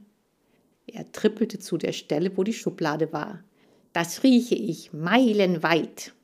Er 0.87 1.13
trippelte 1.13 1.59
zu 1.59 1.77
der 1.77 1.93
Stelle, 1.93 2.37
wo 2.37 2.43
die 2.43 2.53
Schublade 2.53 3.13
war. 3.13 3.45
Das 3.93 4.23
rieche 4.23 4.55
ich 4.55 4.93
meilenweit. 4.93 6.15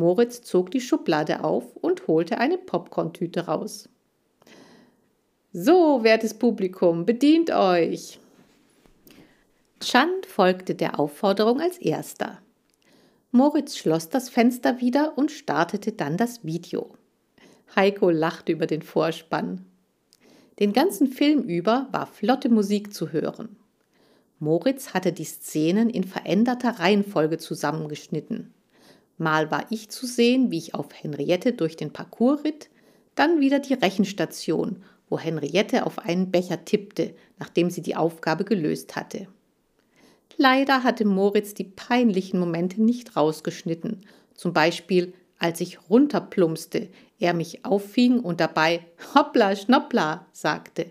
Moritz 0.00 0.40
zog 0.40 0.70
die 0.70 0.80
Schublade 0.80 1.44
auf 1.44 1.76
und 1.76 2.08
holte 2.08 2.38
eine 2.38 2.56
Popcorntüte 2.56 3.46
raus. 3.46 3.86
So, 5.52 6.02
wertes 6.02 6.32
Publikum, 6.32 7.04
bedient 7.04 7.50
euch. 7.50 8.18
Chand 9.82 10.24
folgte 10.24 10.74
der 10.74 10.98
Aufforderung 10.98 11.60
als 11.60 11.76
erster. 11.76 12.40
Moritz 13.30 13.76
schloss 13.76 14.08
das 14.08 14.30
Fenster 14.30 14.80
wieder 14.80 15.18
und 15.18 15.30
startete 15.30 15.92
dann 15.92 16.16
das 16.16 16.44
Video. 16.44 16.94
Heiko 17.76 18.08
lachte 18.08 18.52
über 18.52 18.66
den 18.66 18.80
Vorspann. 18.80 19.66
Den 20.60 20.72
ganzen 20.72 21.08
Film 21.08 21.42
über 21.42 21.88
war 21.92 22.06
flotte 22.06 22.48
Musik 22.48 22.94
zu 22.94 23.12
hören. 23.12 23.56
Moritz 24.38 24.94
hatte 24.94 25.12
die 25.12 25.24
Szenen 25.24 25.90
in 25.90 26.04
veränderter 26.04 26.78
Reihenfolge 26.80 27.36
zusammengeschnitten. 27.36 28.54
Mal 29.20 29.50
war 29.50 29.66
ich 29.68 29.90
zu 29.90 30.06
sehen, 30.06 30.50
wie 30.50 30.56
ich 30.56 30.74
auf 30.74 30.86
Henriette 30.94 31.52
durch 31.52 31.76
den 31.76 31.92
Parcours 31.92 32.42
ritt, 32.42 32.70
dann 33.14 33.38
wieder 33.38 33.58
die 33.58 33.74
Rechenstation, 33.74 34.82
wo 35.10 35.18
Henriette 35.18 35.84
auf 35.84 35.98
einen 35.98 36.30
Becher 36.30 36.64
tippte, 36.64 37.12
nachdem 37.38 37.68
sie 37.68 37.82
die 37.82 37.96
Aufgabe 37.96 38.44
gelöst 38.44 38.96
hatte. 38.96 39.26
Leider 40.38 40.84
hatte 40.84 41.04
Moritz 41.04 41.52
die 41.52 41.64
peinlichen 41.64 42.40
Momente 42.40 42.82
nicht 42.82 43.14
rausgeschnitten, 43.14 44.06
zum 44.32 44.54
Beispiel 44.54 45.12
als 45.38 45.60
ich 45.60 45.90
runterplumpste, 45.90 46.88
er 47.18 47.34
mich 47.34 47.66
auffing 47.66 48.20
und 48.20 48.40
dabei 48.40 48.86
Hoppla, 49.14 49.54
Schnoppla 49.54 50.24
sagte. 50.32 50.90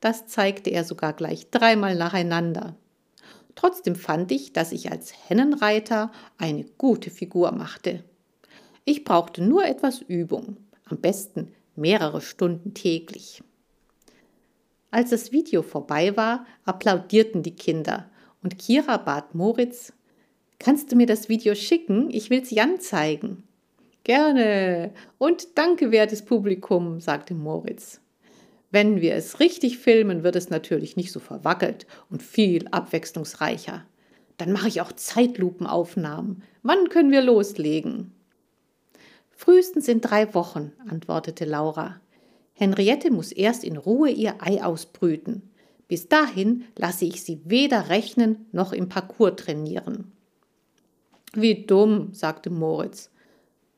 Das 0.00 0.26
zeigte 0.26 0.68
er 0.68 0.84
sogar 0.84 1.14
gleich 1.14 1.48
dreimal 1.50 1.96
nacheinander. 1.96 2.76
Trotzdem 3.54 3.96
fand 3.96 4.32
ich, 4.32 4.52
dass 4.52 4.72
ich 4.72 4.90
als 4.90 5.12
Hennenreiter 5.28 6.10
eine 6.38 6.64
gute 6.78 7.10
Figur 7.10 7.52
machte. 7.52 8.02
Ich 8.84 9.04
brauchte 9.04 9.42
nur 9.42 9.64
etwas 9.64 10.00
Übung, 10.00 10.56
am 10.86 10.98
besten 10.98 11.52
mehrere 11.76 12.20
Stunden 12.20 12.74
täglich. 12.74 13.42
Als 14.90 15.10
das 15.10 15.32
Video 15.32 15.62
vorbei 15.62 16.16
war, 16.16 16.46
applaudierten 16.64 17.42
die 17.42 17.56
Kinder 17.56 18.10
und 18.42 18.58
Kira 18.58 18.96
bat 18.96 19.34
Moritz, 19.34 19.92
Kannst 20.64 20.92
du 20.92 20.96
mir 20.96 21.06
das 21.06 21.28
Video 21.28 21.56
schicken? 21.56 22.08
Ich 22.10 22.30
will's 22.30 22.52
Jan 22.52 22.78
zeigen. 22.78 23.42
Gerne. 24.04 24.92
Und 25.18 25.58
danke, 25.58 25.90
wertes 25.90 26.24
Publikum, 26.24 27.00
sagte 27.00 27.34
Moritz. 27.34 28.00
Wenn 28.72 29.02
wir 29.02 29.14
es 29.14 29.38
richtig 29.38 29.78
filmen, 29.78 30.24
wird 30.24 30.34
es 30.34 30.48
natürlich 30.48 30.96
nicht 30.96 31.12
so 31.12 31.20
verwackelt 31.20 31.86
und 32.08 32.22
viel 32.22 32.66
abwechslungsreicher. 32.68 33.84
Dann 34.38 34.50
mache 34.50 34.66
ich 34.66 34.80
auch 34.80 34.92
Zeitlupenaufnahmen. 34.92 36.42
Wann 36.62 36.88
können 36.88 37.12
wir 37.12 37.20
loslegen? 37.20 38.12
Frühestens 39.30 39.88
in 39.88 40.00
drei 40.00 40.34
Wochen, 40.34 40.72
antwortete 40.88 41.44
Laura. 41.44 42.00
Henriette 42.54 43.10
muss 43.10 43.30
erst 43.30 43.62
in 43.62 43.76
Ruhe 43.76 44.08
ihr 44.08 44.36
Ei 44.38 44.64
ausbrüten. 44.64 45.50
Bis 45.86 46.08
dahin 46.08 46.64
lasse 46.78 47.04
ich 47.04 47.22
sie 47.22 47.42
weder 47.44 47.90
rechnen 47.90 48.46
noch 48.52 48.72
im 48.72 48.88
Parcours 48.88 49.36
trainieren. 49.36 50.12
Wie 51.34 51.66
dumm, 51.66 52.14
sagte 52.14 52.48
Moritz, 52.48 53.10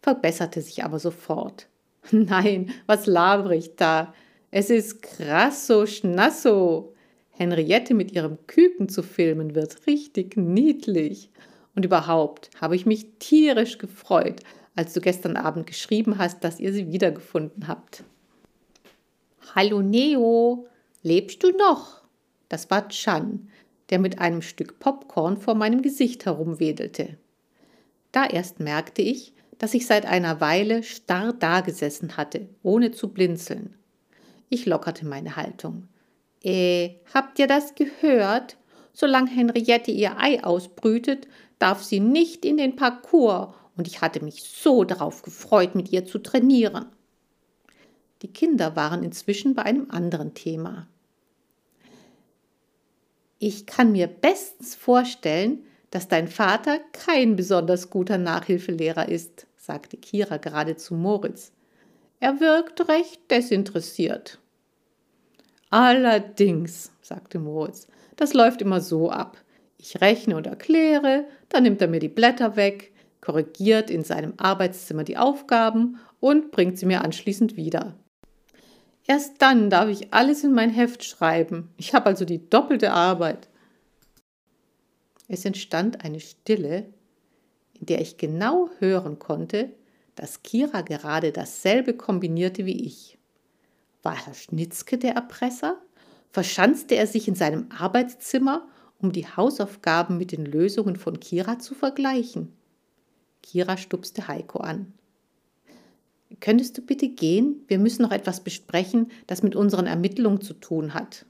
verbesserte 0.03 0.61
sich 0.61 0.85
aber 0.85 1.01
sofort. 1.01 1.67
Nein, 2.13 2.71
was 2.87 3.07
laber 3.07 3.51
ich 3.51 3.75
da? 3.75 4.15
Es 4.57 4.71
ist 4.71 5.03
krasso 5.03 5.85
schnasso. 5.85 6.95
Henriette 7.31 7.93
mit 7.93 8.13
ihrem 8.13 8.39
Küken 8.47 8.89
zu 8.89 9.03
filmen 9.03 9.57
wird 9.57 9.89
richtig 9.89 10.37
niedlich. 10.37 11.33
Und 11.75 11.85
überhaupt 11.85 12.51
habe 12.61 12.77
ich 12.77 12.87
mich 12.87 13.19
tierisch 13.19 13.79
gefreut, 13.79 14.43
als 14.77 14.93
du 14.93 15.01
gestern 15.01 15.37
Abend 15.37 15.67
geschrieben 15.67 16.19
hast, 16.19 16.45
dass 16.45 16.61
ihr 16.61 16.73
sie 16.73 16.93
wiedergefunden 16.93 17.67
habt. 17.67 18.05
Hallo 19.57 19.83
Neo, 19.83 20.69
lebst 21.03 21.43
du 21.43 21.51
noch? 21.51 22.05
Das 22.49 22.71
war 22.71 22.89
Chan, 22.91 23.49
der 23.91 23.99
mit 23.99 24.21
einem 24.21 24.41
Stück 24.41 24.79
Popcorn 24.79 25.37
vor 25.37 25.57
meinem 25.57 25.83
Gesicht 25.83 26.27
herumwedelte. 26.27 27.19
Da 28.13 28.25
erst 28.25 28.61
merkte 28.61 29.03
ich, 29.03 29.33
dass 29.59 29.75
ich 29.75 29.89
seit 29.89 30.07
einer 30.07 30.41
Weile 30.41 30.85
starr 30.85 31.33
dagesessen 31.33 32.17
hatte, 32.17 32.49
ohne 32.63 32.93
zu 32.93 33.09
blinzeln. 33.09 33.75
Ich 34.49 34.67
lockerte 34.67 35.07
meine 35.07 35.37
Haltung. 35.37 35.89
Äh, 36.43 36.97
habt 37.13 37.39
ihr 37.39 37.47
das 37.47 37.75
gehört? 37.75 38.57
Solange 38.93 39.31
Henriette 39.31 39.91
ihr 39.91 40.19
Ei 40.19 40.45
ausbrütet, 40.45 41.27
darf 41.59 41.83
sie 41.83 42.01
nicht 42.01 42.45
in 42.45 42.57
den 42.57 42.77
Parcours, 42.77 43.55
und 43.77 43.89
ich 43.89 44.01
hatte 44.01 44.23
mich 44.23 44.45
so 44.45 44.85
darauf 44.85 45.23
gefreut, 45.23 45.75
mit 45.75 45.91
ihr 45.91 46.05
zu 46.05 46.19
trainieren. 46.19 46.87
Die 48.23 48.33
Kinder 48.33 48.77
waren 48.77 49.03
inzwischen 49.03 49.55
bei 49.55 49.63
einem 49.63 49.91
anderen 49.91 50.35
Thema. 50.35 50.87
Ich 53.39 53.67
kann 53.67 53.93
mir 53.93 54.07
bestens 54.07 54.75
vorstellen, 54.75 55.65
dass 55.91 56.09
dein 56.09 56.29
Vater 56.29 56.79
kein 56.93 57.37
besonders 57.37 57.91
guter 57.91 58.17
Nachhilfelehrer 58.17 59.09
ist, 59.09 59.47
sagte 59.57 59.97
Kira 59.97 60.39
gerade 60.39 60.77
zu 60.77 60.95
Moritz. 60.95 61.53
Er 62.25 62.41
wirkt 62.41 62.89
recht 62.89 63.31
desinteressiert. 63.31 64.39
Allerdings, 65.69 66.91
sagte 67.03 67.39
Moritz, 67.39 67.87
das 68.17 68.33
läuft 68.33 68.63
immer 68.63 68.81
so 68.81 69.11
ab. 69.11 69.37
Ich 69.77 70.01
rechne 70.01 70.35
und 70.39 70.47
erkläre, 70.47 71.27
dann 71.51 71.65
nimmt 71.65 71.83
er 71.83 71.89
mir 71.89 72.01
die 72.01 72.09
Blätter 72.09 72.57
weg, 72.57 72.95
korrigiert 73.21 73.91
in 73.91 74.05
seinem 74.05 74.33
Arbeitszimmer 74.39 75.05
die 75.05 75.19
Aufgaben 75.19 75.99
und 76.19 76.51
bringt 76.51 76.79
sie 76.79 76.87
mir 76.87 77.05
anschließend 77.05 77.59
wieder. 77.59 77.95
Erst 79.07 79.43
dann 79.43 79.69
darf 79.69 79.91
ich 79.91 80.15
alles 80.15 80.45
in 80.45 80.55
mein 80.55 80.71
Heft 80.71 81.05
schreiben. 81.05 81.75
Ich 81.77 81.93
habe 81.93 82.07
also 82.07 82.25
die 82.25 82.49
doppelte 82.49 82.93
Arbeit. 82.93 83.51
Es 85.29 85.45
entstand 85.45 86.03
eine 86.03 86.21
Stille, 86.21 86.87
in 87.79 87.85
der 87.85 88.01
ich 88.01 88.17
genau 88.17 88.71
hören 88.79 89.19
konnte, 89.19 89.75
dass 90.15 90.43
Kira 90.43 90.83
gerade 90.83 91.33
dasselbe 91.33 91.95
kombinierte 91.95 92.67
wie 92.67 92.85
ich. 92.85 93.19
War 94.03 94.15
Herr 94.27 94.35
Schnitzke 94.35 94.99
der 94.99 95.15
Erpresser? 95.15 95.81
Verschanzte 96.31 96.97
er 96.97 97.07
sich 97.07 97.29
in 97.29 97.35
seinem 97.35 97.67
Arbeitszimmer, 97.77 98.67
um 98.99 99.13
die 99.13 99.27
Hausaufgaben 99.27 100.19
mit 100.19 100.33
den 100.33 100.45
Lösungen 100.45 100.97
von 100.97 101.21
Kira 101.21 101.59
zu 101.59 101.75
vergleichen? 101.75 102.53
Kira 103.43 103.77
stupste 103.77 104.29
Heiko 104.29 104.59
an. 104.61 104.93
Könntest 106.41 106.77
du 106.79 106.83
bitte 106.83 107.09
gehen? 107.09 107.63
Wir 107.69 107.79
müssen 107.79 108.03
noch 108.03 108.11
etwas 108.11 108.41
besprechen, 108.41 109.11
das 109.27 109.43
mit 109.43 109.55
unseren 109.55 109.87
Ermittlungen 109.87 110.41
zu 110.41 110.55
tun 110.55 110.95
hat. 110.95 111.27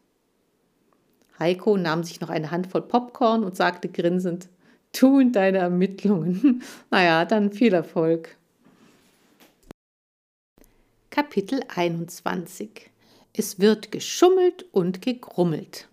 Heiko 1.39 1.77
nahm 1.77 2.05
sich 2.05 2.21
noch 2.21 2.31
eine 2.31 2.51
Handvoll 2.51 2.83
Popcorn 2.83 3.45
und 3.45 3.57
sagte 3.57 3.89
grinsend, 3.89 4.49
Tu 4.93 5.19
in 5.19 5.33
deine 5.33 5.59
Ermittlungen. 5.59 6.63
naja, 6.91 7.25
dann 7.25 7.53
viel 7.53 7.75
Erfolg. 7.75 8.37
Kapitel 11.15 11.61
21 11.69 12.91
Es 13.33 13.61
wird 13.61 13.93
geschummelt 13.93 14.65
und 14.73 15.01
gegrummelt. 15.01 15.87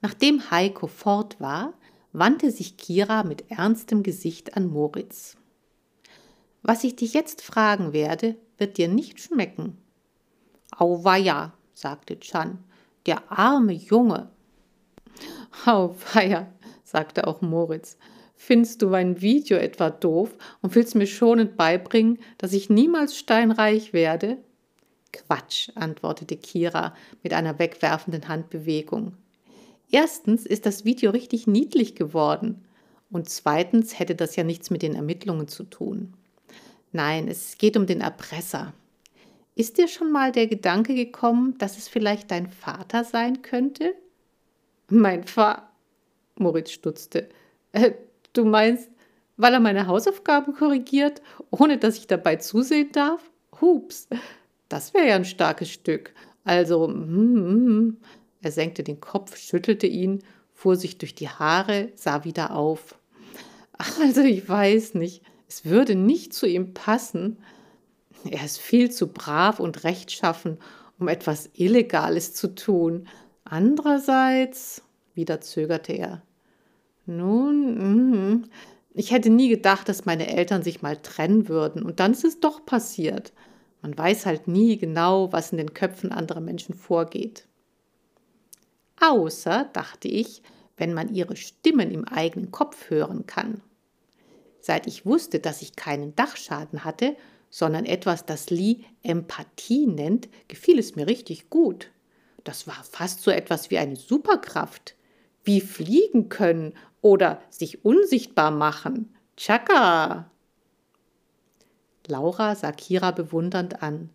Nachdem 0.00 0.50
Heiko 0.50 0.88
fort 0.88 1.40
war, 1.40 1.74
wandte 2.12 2.50
sich 2.50 2.76
Kira 2.76 3.22
mit 3.22 3.48
ernstem 3.48 4.02
Gesicht 4.02 4.56
an 4.56 4.66
Moritz. 4.66 5.36
Was 6.62 6.82
ich 6.82 6.96
dich 6.96 7.14
jetzt 7.14 7.42
fragen 7.42 7.92
werde, 7.92 8.34
wird 8.58 8.76
dir 8.76 8.88
nicht 8.88 9.20
schmecken. 9.20 9.78
Auweia, 10.76 11.52
sagte 11.72 12.18
Chan, 12.18 12.58
der 13.06 13.30
arme 13.30 13.74
Junge. 13.74 14.32
Auweia, 15.64 16.52
sagte 16.82 17.24
auch 17.28 17.40
Moritz, 17.40 17.98
Findest 18.42 18.80
du 18.80 18.88
mein 18.88 19.20
Video 19.20 19.58
etwa 19.58 19.90
doof 19.90 20.34
und 20.62 20.74
willst 20.74 20.94
mir 20.94 21.06
schonend 21.06 21.58
beibringen, 21.58 22.18
dass 22.38 22.54
ich 22.54 22.70
niemals 22.70 23.18
steinreich 23.18 23.92
werde? 23.92 24.38
Quatsch, 25.12 25.68
antwortete 25.74 26.38
Kira 26.38 26.94
mit 27.22 27.34
einer 27.34 27.58
wegwerfenden 27.58 28.28
Handbewegung. 28.28 29.12
Erstens 29.90 30.46
ist 30.46 30.64
das 30.64 30.86
Video 30.86 31.10
richtig 31.10 31.48
niedlich 31.48 31.94
geworden 31.94 32.64
und 33.10 33.28
zweitens 33.28 33.98
hätte 33.98 34.14
das 34.14 34.36
ja 34.36 34.42
nichts 34.42 34.70
mit 34.70 34.80
den 34.80 34.94
Ermittlungen 34.94 35.46
zu 35.46 35.64
tun. 35.64 36.14
Nein, 36.92 37.28
es 37.28 37.58
geht 37.58 37.76
um 37.76 37.84
den 37.84 38.00
Erpresser. 38.00 38.72
Ist 39.54 39.76
dir 39.76 39.86
schon 39.86 40.10
mal 40.10 40.32
der 40.32 40.46
Gedanke 40.46 40.94
gekommen, 40.94 41.58
dass 41.58 41.76
es 41.76 41.88
vielleicht 41.88 42.30
dein 42.30 42.48
Vater 42.48 43.04
sein 43.04 43.42
könnte? 43.42 43.94
Mein 44.88 45.24
Vater. 45.24 45.68
Moritz 46.36 46.70
stutzte. 46.70 47.28
Äh, 47.72 47.92
Du 48.32 48.44
meinst, 48.44 48.90
weil 49.36 49.54
er 49.54 49.60
meine 49.60 49.86
Hausaufgaben 49.86 50.54
korrigiert, 50.54 51.22
ohne 51.50 51.78
dass 51.78 51.96
ich 51.96 52.06
dabei 52.06 52.36
zusehen 52.36 52.92
darf? 52.92 53.20
Hups, 53.60 54.08
das 54.68 54.94
wäre 54.94 55.08
ja 55.08 55.16
ein 55.16 55.24
starkes 55.24 55.70
Stück. 55.70 56.14
Also, 56.44 56.88
mm, 56.88 57.86
mm. 57.86 57.96
er 58.42 58.52
senkte 58.52 58.82
den 58.82 59.00
Kopf, 59.00 59.36
schüttelte 59.36 59.86
ihn, 59.86 60.22
fuhr 60.52 60.76
sich 60.76 60.98
durch 60.98 61.14
die 61.14 61.28
Haare, 61.28 61.90
sah 61.94 62.24
wieder 62.24 62.54
auf. 62.54 62.98
Also, 63.98 64.20
ich 64.20 64.46
weiß 64.46 64.94
nicht, 64.94 65.22
es 65.48 65.64
würde 65.64 65.94
nicht 65.94 66.34
zu 66.34 66.46
ihm 66.46 66.74
passen. 66.74 67.38
Er 68.30 68.44
ist 68.44 68.58
viel 68.58 68.90
zu 68.90 69.08
brav 69.08 69.58
und 69.58 69.84
rechtschaffen, 69.84 70.58
um 70.98 71.08
etwas 71.08 71.48
Illegales 71.54 72.34
zu 72.34 72.54
tun. 72.54 73.08
Andererseits, 73.44 74.82
wieder 75.14 75.40
zögerte 75.40 75.94
er, 75.94 76.22
nun, 77.06 78.40
mh. 78.40 78.48
ich 78.94 79.10
hätte 79.10 79.30
nie 79.30 79.48
gedacht, 79.48 79.88
dass 79.88 80.04
meine 80.04 80.28
Eltern 80.28 80.62
sich 80.62 80.82
mal 80.82 80.96
trennen 80.96 81.48
würden. 81.48 81.82
Und 81.82 82.00
dann 82.00 82.12
ist 82.12 82.24
es 82.24 82.40
doch 82.40 82.64
passiert. 82.64 83.32
Man 83.82 83.96
weiß 83.96 84.26
halt 84.26 84.46
nie 84.46 84.76
genau, 84.76 85.32
was 85.32 85.52
in 85.52 85.58
den 85.58 85.74
Köpfen 85.74 86.12
anderer 86.12 86.40
Menschen 86.40 86.74
vorgeht. 86.74 87.46
Außer, 89.00 89.70
dachte 89.72 90.08
ich, 90.08 90.42
wenn 90.76 90.92
man 90.94 91.14
ihre 91.14 91.36
Stimmen 91.36 91.90
im 91.90 92.04
eigenen 92.06 92.50
Kopf 92.50 92.90
hören 92.90 93.26
kann. 93.26 93.62
Seit 94.60 94.86
ich 94.86 95.06
wusste, 95.06 95.40
dass 95.40 95.62
ich 95.62 95.76
keinen 95.76 96.14
Dachschaden 96.14 96.84
hatte, 96.84 97.16
sondern 97.48 97.84
etwas, 97.84 98.26
das 98.26 98.50
Lee 98.50 98.84
Empathie 99.02 99.86
nennt, 99.86 100.28
gefiel 100.48 100.78
es 100.78 100.96
mir 100.96 101.06
richtig 101.06 101.50
gut. 101.50 101.90
Das 102.44 102.66
war 102.66 102.82
fast 102.84 103.22
so 103.22 103.30
etwas 103.30 103.70
wie 103.70 103.78
eine 103.78 103.96
Superkraft. 103.96 104.94
Wie 105.42 105.60
fliegen 105.60 106.28
können 106.28 106.74
oder 107.02 107.40
sich 107.50 107.84
unsichtbar 107.84 108.50
machen. 108.50 109.14
Chaka! 109.36 110.30
Laura 112.06 112.54
sah 112.54 112.72
Kira 112.72 113.12
bewundernd 113.12 113.82
an. 113.82 114.10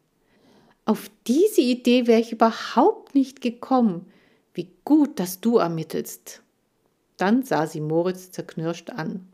Auf 0.86 1.10
diese 1.26 1.62
Idee 1.62 2.06
wäre 2.08 2.20
ich 2.20 2.32
überhaupt 2.32 3.16
nicht 3.16 3.42
gekommen. 3.42 4.06
Wie 4.54 4.70
gut, 4.84 5.20
dass 5.20 5.42
du 5.42 5.58
ermittelst. 5.58 6.44
Dann 7.18 7.44
sah 7.44 7.66
sie 7.66 7.82
Moritz 7.82 8.32
zerknirscht 8.32 8.90
an. 8.90 9.28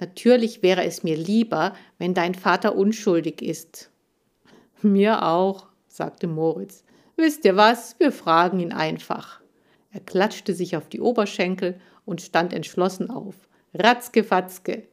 Natürlich 0.00 0.62
wäre 0.62 0.84
es 0.84 1.02
mir 1.02 1.16
lieber, 1.16 1.74
wenn 1.98 2.14
dein 2.14 2.34
Vater 2.34 2.74
unschuldig 2.76 3.42
ist. 3.42 3.90
Mir 4.82 5.24
auch, 5.24 5.66
sagte 5.88 6.26
Moritz. 6.26 6.84
Wisst 7.16 7.44
ihr 7.44 7.56
was, 7.56 7.98
wir 7.98 8.12
fragen 8.12 8.60
ihn 8.60 8.72
einfach. 8.72 9.40
Er 9.90 10.00
klatschte 10.00 10.52
sich 10.52 10.76
auf 10.76 10.88
die 10.88 11.00
Oberschenkel 11.00 11.80
und 12.06 12.22
stand 12.22 12.54
entschlossen 12.54 13.10
auf. 13.10 13.34
Ratzke-fatzke. 13.74 14.84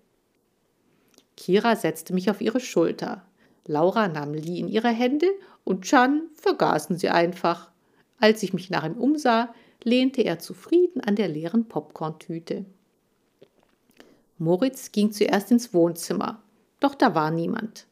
Kira 1.38 1.78
setzte 1.78 2.14
mich 2.14 2.30
auf 2.30 2.42
ihre 2.42 2.60
Schulter. 2.60 3.26
Laura 3.66 4.10
nahm 4.10 4.34
Lee 4.34 4.60
in 4.60 4.68
ihre 4.68 4.90
Hände 4.90 5.28
und 5.64 5.86
Chan 5.86 6.24
vergaßen 6.34 6.98
sie 6.98 7.10
einfach. 7.10 7.72
Als 8.20 8.44
ich 8.44 8.54
mich 8.54 8.70
nach 8.70 8.84
ihm 8.84 8.98
umsah, 8.98 9.54
lehnte 9.84 10.22
er 10.22 10.40
zufrieden 10.40 11.02
an 11.02 11.16
der 11.16 11.30
leeren 11.30 11.68
Popcorntüte. 11.68 12.66
Moritz 14.38 14.92
ging 14.92 15.12
zuerst 15.12 15.52
ins 15.52 15.74
Wohnzimmer, 15.74 16.42
doch 16.80 16.96
da 16.96 17.16
war 17.16 17.32
niemand. 17.32 17.88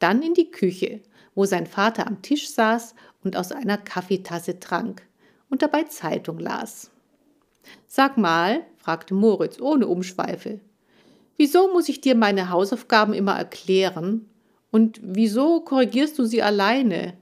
Dann 0.00 0.22
in 0.22 0.34
die 0.34 0.50
Küche, 0.50 1.00
wo 1.34 1.44
sein 1.44 1.66
Vater 1.66 2.06
am 2.06 2.22
Tisch 2.22 2.50
saß 2.50 2.94
und 3.22 3.36
aus 3.36 3.52
einer 3.52 3.78
Kaffeetasse 3.78 4.58
trank 4.58 5.06
und 5.50 5.62
dabei 5.62 5.84
Zeitung 5.84 6.38
las. 6.38 6.90
Sag 7.86 8.16
mal, 8.16 8.64
fragte 8.76 9.14
Moritz 9.14 9.60
ohne 9.60 9.86
Umschweife, 9.86 10.60
wieso 11.36 11.72
muss 11.72 11.88
ich 11.88 12.00
dir 12.00 12.14
meine 12.14 12.50
Hausaufgaben 12.50 13.14
immer 13.14 13.36
erklären? 13.36 14.28
Und 14.70 15.00
wieso 15.02 15.60
korrigierst 15.60 16.18
du 16.18 16.24
sie 16.24 16.42
alleine? 16.42 17.16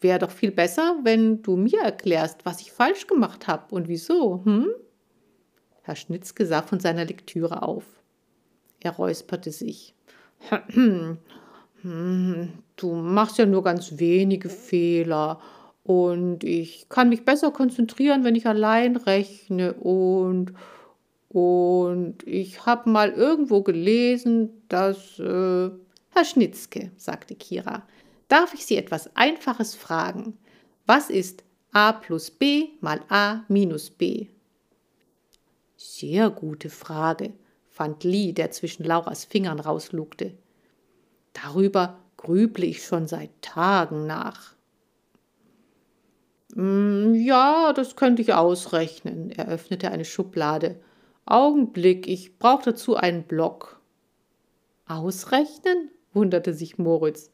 Wäre 0.00 0.18
doch 0.18 0.30
viel 0.30 0.50
besser, 0.50 0.98
wenn 1.02 1.42
du 1.42 1.56
mir 1.56 1.80
erklärst, 1.80 2.44
was 2.44 2.60
ich 2.60 2.72
falsch 2.72 3.06
gemacht 3.06 3.46
habe 3.46 3.74
und 3.74 3.88
wieso, 3.88 4.44
hm? 4.44 4.68
Herr 5.82 5.96
Schnitzke 5.96 6.46
sah 6.46 6.62
von 6.62 6.80
seiner 6.80 7.04
Lektüre 7.04 7.62
auf. 7.62 7.84
Er 8.80 8.92
räusperte 8.92 9.52
sich. 9.52 9.94
Du 12.76 12.94
machst 12.94 13.36
ja 13.36 13.44
nur 13.44 13.62
ganz 13.62 13.98
wenige 13.98 14.48
Fehler 14.48 15.38
und 15.84 16.42
ich 16.44 16.88
kann 16.88 17.10
mich 17.10 17.24
besser 17.24 17.50
konzentrieren, 17.50 18.24
wenn 18.24 18.34
ich 18.34 18.46
allein 18.46 18.96
rechne. 18.96 19.74
Und, 19.74 20.54
und 21.28 22.26
ich 22.26 22.66
habe 22.66 22.90
mal 22.90 23.10
irgendwo 23.12 23.62
gelesen, 23.62 24.50
dass... 24.68 25.18
Äh, 25.18 25.70
Herr 26.16 26.24
Schnitzke, 26.24 26.92
sagte 26.96 27.34
Kira, 27.34 27.82
darf 28.28 28.54
ich 28.54 28.64
Sie 28.64 28.76
etwas 28.76 29.16
Einfaches 29.16 29.74
fragen? 29.74 30.38
Was 30.86 31.10
ist 31.10 31.42
a 31.72 31.92
plus 31.92 32.30
b 32.30 32.68
mal 32.80 33.00
a 33.08 33.44
minus 33.48 33.90
b? 33.90 34.28
Sehr 35.76 36.30
gute 36.30 36.70
Frage, 36.70 37.32
fand 37.68 38.04
Lee, 38.04 38.32
der 38.32 38.52
zwischen 38.52 38.84
Lauras 38.84 39.24
Fingern 39.24 39.58
rauslugte. 39.58 40.38
Darüber 41.32 41.98
grüble 42.16 42.64
ich 42.64 42.84
schon 42.84 43.08
seit 43.08 43.30
Tagen 43.42 44.06
nach. 44.06 44.54
Hm, 46.52 47.14
ja, 47.14 47.72
das 47.72 47.96
könnte 47.96 48.22
ich 48.22 48.34
ausrechnen. 48.34 49.30
Er 49.30 49.48
öffnete 49.48 49.90
eine 49.90 50.04
Schublade. 50.04 50.80
Augenblick, 51.26 52.06
ich 52.06 52.38
brauche 52.38 52.64
dazu 52.64 52.96
einen 52.96 53.24
Block. 53.24 53.80
Ausrechnen? 54.86 55.90
wunderte 56.12 56.52
sich 56.54 56.78
Moritz. 56.78 57.30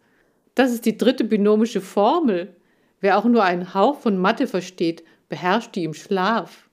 Das 0.54 0.72
ist 0.72 0.86
die 0.86 0.96
dritte 0.96 1.24
binomische 1.24 1.80
Formel. 1.80 2.56
Wer 3.00 3.18
auch 3.18 3.24
nur 3.24 3.44
einen 3.44 3.74
Hauch 3.74 3.98
von 3.98 4.16
Mathe 4.18 4.46
versteht, 4.46 5.04
beherrscht 5.28 5.74
die 5.74 5.84
im 5.84 5.94
Schlaf. 5.94 6.70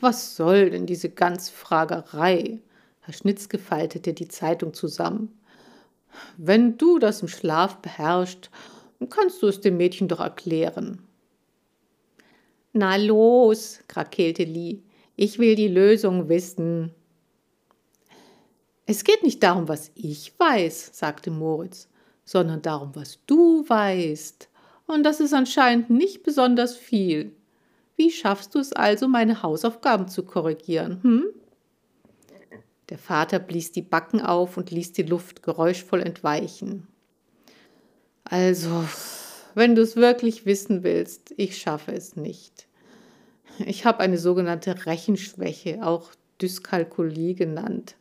Was 0.00 0.36
soll 0.36 0.70
denn 0.70 0.86
diese 0.86 1.10
Ganzfragerei? 1.10 2.60
Herr 3.00 3.14
Schnitzke 3.14 3.58
faltete 3.58 4.14
die 4.14 4.28
Zeitung 4.28 4.74
zusammen. 4.74 5.38
Wenn 6.36 6.78
du 6.78 6.98
das 6.98 7.22
im 7.22 7.28
Schlaf 7.28 7.78
beherrschst, 7.78 8.50
kannst 9.10 9.42
du 9.42 9.48
es 9.48 9.60
dem 9.60 9.76
Mädchen 9.76 10.08
doch 10.08 10.20
erklären. 10.20 11.02
Na 12.72 12.96
los, 12.96 13.80
krakeelte 13.88 14.44
Lee. 14.44 14.80
Ich 15.16 15.38
will 15.38 15.54
die 15.54 15.68
Lösung 15.68 16.28
wissen. 16.28 16.92
Es 18.84 19.02
geht 19.02 19.22
nicht 19.22 19.42
darum, 19.42 19.68
was 19.68 19.90
ich 19.94 20.38
weiß, 20.38 20.90
sagte 20.92 21.30
Moritz, 21.30 21.88
sondern 22.24 22.62
darum, 22.62 22.94
was 22.94 23.18
du 23.26 23.68
weißt. 23.68 24.48
Und 24.86 25.02
das 25.02 25.20
ist 25.20 25.34
anscheinend 25.34 25.90
nicht 25.90 26.22
besonders 26.22 26.76
viel. 26.76 27.34
Wie 27.96 28.10
schaffst 28.10 28.54
du 28.54 28.58
es 28.58 28.72
also, 28.72 29.08
meine 29.08 29.42
Hausaufgaben 29.42 30.08
zu 30.08 30.24
korrigieren, 30.24 31.02
hm? 31.02 31.24
Der 32.88 32.98
Vater 32.98 33.40
blies 33.40 33.72
die 33.72 33.82
Backen 33.82 34.20
auf 34.20 34.56
und 34.56 34.70
ließ 34.70 34.92
die 34.92 35.02
Luft 35.02 35.42
geräuschvoll 35.42 36.02
entweichen. 36.02 36.86
Also, 38.28 38.84
wenn 39.54 39.76
du 39.76 39.82
es 39.82 39.94
wirklich 39.94 40.46
wissen 40.46 40.82
willst, 40.82 41.32
ich 41.36 41.58
schaffe 41.58 41.92
es 41.92 42.16
nicht. 42.16 42.66
Ich 43.64 43.86
habe 43.86 44.00
eine 44.00 44.18
sogenannte 44.18 44.84
Rechenschwäche, 44.84 45.86
auch 45.86 46.10
Dyskalkulie 46.42 47.34
genannt. 47.34 47.96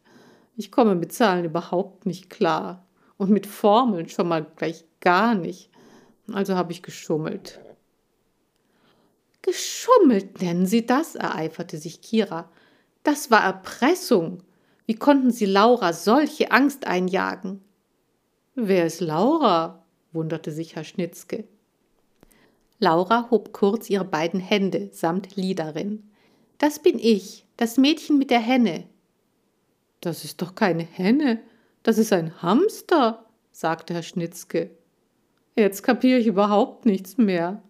Ich 0.58 0.72
komme 0.72 0.96
mit 0.96 1.14
Zahlen 1.14 1.46
überhaupt 1.46 2.06
nicht 2.06 2.30
klar 2.30 2.86
und 3.18 3.30
mit 3.30 3.46
Formeln 3.46 4.10
schon 4.10 4.28
mal 4.28 4.46
gleich 4.56 4.84
gar 5.00 5.36
nicht. 5.36 5.70
Also 6.34 6.56
habe 6.56 6.72
ich 6.72 6.82
geschummelt. 6.82 7.60
Geschummelt 9.44 10.42
nennen 10.42 10.66
Sie 10.66 10.88
das? 10.88 11.14
ereiferte 11.14 11.78
sich 11.78 12.02
Kira. 12.02 12.50
Das 13.04 13.30
war 13.30 13.44
Erpressung. 13.44 14.42
Wie 14.88 14.96
konnten 14.96 15.30
Sie 15.30 15.46
Laura 15.46 15.94
solche 15.94 16.52
Angst 16.52 16.88
einjagen? 16.88 17.62
Wer 18.56 18.88
ist 18.88 19.02
Laura? 19.02 19.85
Wunderte 20.16 20.52
sich 20.52 20.76
Herr 20.76 20.84
Schnitzke. 20.84 21.44
Laura 22.80 23.30
hob 23.30 23.54
kurz 23.54 23.90
ihre 23.90 24.06
beiden 24.06 24.40
Hände 24.40 24.90
samt 24.92 25.36
Liederin. 25.36 26.10
Das 26.58 26.80
bin 26.80 26.98
ich, 27.00 27.46
das 27.58 27.78
Mädchen 27.78 28.18
mit 28.18 28.32
der 28.32 28.40
Henne. 28.40 28.86
Das 30.02 30.24
ist 30.24 30.42
doch 30.42 30.56
keine 30.56 30.84
Henne, 30.84 31.40
das 31.84 31.98
ist 31.98 32.12
ein 32.12 32.42
Hamster, 32.42 33.26
sagte 33.52 33.94
Herr 33.94 34.04
Schnitzke. 34.04 34.72
Jetzt 35.56 35.84
kapiere 35.84 36.20
ich 36.20 36.28
überhaupt 36.28 36.86
nichts 36.86 37.18
mehr. 37.18 37.62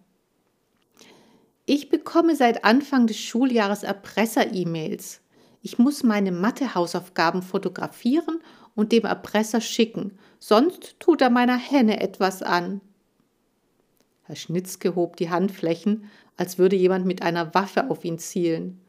Ich 1.66 1.88
bekomme 1.88 2.34
seit 2.34 2.64
Anfang 2.64 3.06
des 3.06 3.18
Schuljahres 3.18 3.82
Erpresser-E-Mails. 3.82 5.20
Ich 5.62 5.78
muss 5.78 6.02
meine 6.02 6.32
Mathe-Hausaufgaben 6.32 7.42
fotografieren 7.42 8.40
und 8.76 8.92
dem 8.92 9.04
Erpresser 9.04 9.60
schicken, 9.60 10.16
sonst 10.38 11.00
tut 11.00 11.20
er 11.20 11.30
meiner 11.30 11.56
Henne 11.56 12.00
etwas 12.00 12.42
an. 12.42 12.80
Herr 14.22 14.36
Schnitzke 14.36 14.94
hob 14.94 15.16
die 15.16 15.30
Handflächen, 15.30 16.08
als 16.36 16.58
würde 16.58 16.76
jemand 16.76 17.06
mit 17.06 17.22
einer 17.22 17.54
Waffe 17.54 17.90
auf 17.90 18.04
ihn 18.04 18.18
zielen. 18.18 18.80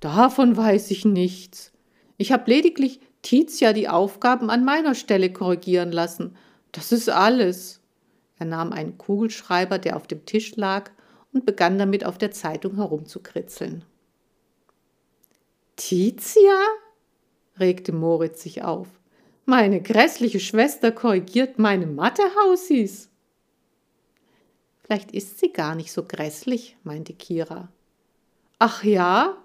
Davon 0.00 0.56
weiß 0.56 0.90
ich 0.90 1.04
nichts. 1.04 1.72
Ich 2.16 2.32
habe 2.32 2.50
lediglich 2.50 3.00
Tizia 3.22 3.72
die 3.72 3.88
Aufgaben 3.88 4.50
an 4.50 4.64
meiner 4.64 4.94
Stelle 4.94 5.32
korrigieren 5.32 5.92
lassen. 5.92 6.36
Das 6.72 6.92
ist 6.92 7.08
alles. 7.08 7.80
Er 8.38 8.46
nahm 8.46 8.72
einen 8.72 8.98
Kugelschreiber, 8.98 9.78
der 9.78 9.96
auf 9.96 10.06
dem 10.06 10.24
Tisch 10.24 10.56
lag, 10.56 10.90
und 11.32 11.44
begann 11.44 11.78
damit 11.78 12.04
auf 12.04 12.18
der 12.18 12.30
Zeitung 12.30 12.76
herumzukritzeln. 12.76 13.84
Tizia? 15.76 16.58
regte 17.58 17.92
Moritz 17.92 18.42
sich 18.42 18.62
auf. 18.62 18.88
Meine 19.48 19.80
grässliche 19.80 20.40
Schwester 20.40 20.90
korrigiert 20.90 21.60
meine 21.60 21.86
Mathehausis. 21.86 23.08
Vielleicht 24.82 25.12
ist 25.12 25.38
sie 25.38 25.52
gar 25.52 25.76
nicht 25.76 25.92
so 25.92 26.02
grässlich, 26.02 26.76
meinte 26.82 27.12
Kira. 27.12 27.68
Ach 28.58 28.82
ja? 28.82 29.36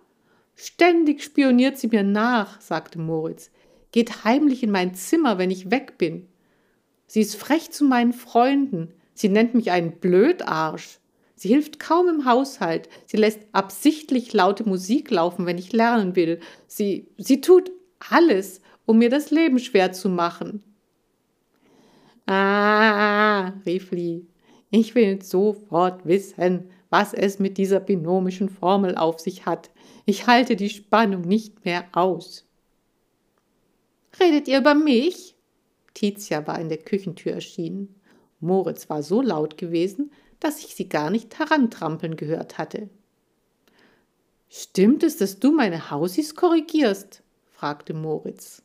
Ständig 0.55 1.23
spioniert 1.23 1.77
sie 1.77 1.87
mir 1.87 2.01
nach, 2.01 2.59
sagte 2.61 2.97
Moritz, 2.97 3.51
geht 3.91 4.23
heimlich 4.23 4.63
in 4.63 4.71
mein 4.71 4.95
Zimmer, 4.95 5.37
wenn 5.37 5.51
ich 5.51 5.69
weg 5.69 5.99
bin. 5.99 6.27
Sie 7.05 7.21
ist 7.21 7.35
frech 7.35 7.69
zu 7.69 7.83
meinen 7.83 8.13
Freunden, 8.13 8.95
sie 9.13 9.29
nennt 9.29 9.53
mich 9.53 9.69
einen 9.69 9.99
Blödarsch. 9.99 10.97
Sie 11.35 11.49
hilft 11.49 11.79
kaum 11.79 12.07
im 12.07 12.25
Haushalt, 12.25 12.89
sie 13.05 13.17
lässt 13.17 13.41
absichtlich 13.51 14.33
laute 14.33 14.67
Musik 14.67 15.11
laufen, 15.11 15.45
wenn 15.45 15.59
ich 15.59 15.73
lernen 15.73 16.15
will. 16.15 16.39
Sie, 16.65 17.07
sie 17.17 17.39
tut 17.41 17.71
alles, 18.09 18.60
um 18.85 18.97
mir 18.97 19.09
das 19.09 19.31
Leben 19.31 19.59
schwer 19.59 19.91
zu 19.91 20.09
machen. 20.09 20.63
Ah, 22.25 23.53
rief 23.65 23.91
Lee. 23.91 24.23
Ich 24.69 24.95
will 24.95 25.21
sofort 25.21 26.05
wissen, 26.05 26.69
was 26.89 27.13
es 27.13 27.39
mit 27.39 27.57
dieser 27.57 27.79
binomischen 27.79 28.49
Formel 28.49 28.95
auf 28.95 29.19
sich 29.19 29.45
hat. 29.45 29.69
Ich 30.05 30.27
halte 30.27 30.55
die 30.55 30.69
Spannung 30.69 31.21
nicht 31.21 31.65
mehr 31.65 31.85
aus. 31.93 32.45
Redet 34.19 34.47
ihr 34.47 34.59
über 34.59 34.75
mich? 34.75 35.35
Tizia 35.93 36.45
war 36.47 36.59
in 36.59 36.69
der 36.69 36.77
Küchentür 36.77 37.33
erschienen. 37.33 37.95
Moritz 38.39 38.89
war 38.89 39.03
so 39.03 39.21
laut 39.21 39.57
gewesen, 39.57 40.11
dass 40.39 40.59
ich 40.59 40.75
sie 40.75 40.89
gar 40.89 41.09
nicht 41.09 41.37
herantrampeln 41.37 42.15
gehört 42.15 42.57
hatte. 42.57 42.89
Stimmt 44.49 45.03
es, 45.03 45.17
dass 45.17 45.39
du 45.39 45.51
meine 45.51 45.91
Hausis 45.91 46.35
korrigierst? 46.35 47.23
fragte 47.51 47.93
Moritz. 47.93 48.63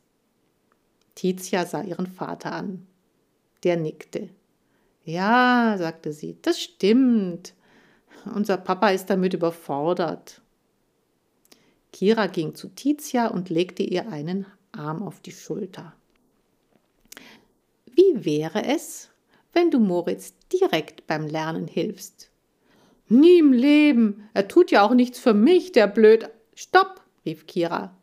Tizia 1.17 1.65
sah 1.65 1.81
ihren 1.81 2.05
Vater 2.05 2.51
an. 2.51 2.85
Der 3.63 3.75
nickte. 3.75 4.29
Ja, 5.03 5.75
sagte 5.79 6.13
sie, 6.13 6.37
das 6.43 6.61
stimmt. 6.61 7.55
Unser 8.35 8.57
Papa 8.57 8.91
ist 8.91 9.09
damit 9.09 9.33
überfordert. 9.33 10.41
Kira 11.91 12.27
ging 12.27 12.53
zu 12.53 12.67
Tizia 12.67 13.29
und 13.29 13.49
legte 13.49 13.81
ihr 13.81 14.09
einen 14.09 14.45
Arm 14.71 15.01
auf 15.01 15.19
die 15.19 15.31
Schulter. 15.31 15.95
Wie 17.87 18.23
wäre 18.23 18.63
es, 18.65 19.09
wenn 19.53 19.71
du 19.71 19.79
Moritz 19.79 20.35
direkt 20.53 21.07
beim 21.07 21.25
Lernen 21.25 21.65
hilfst? 21.65 22.29
Nie 23.09 23.39
im 23.39 23.53
Leben. 23.53 24.29
Er 24.35 24.47
tut 24.47 24.69
ja 24.69 24.83
auch 24.83 24.93
nichts 24.93 25.17
für 25.17 25.33
mich, 25.33 25.71
der 25.71 25.87
blöd. 25.87 26.29
Stopp, 26.53 27.01
rief 27.25 27.47
Kira. 27.47 27.97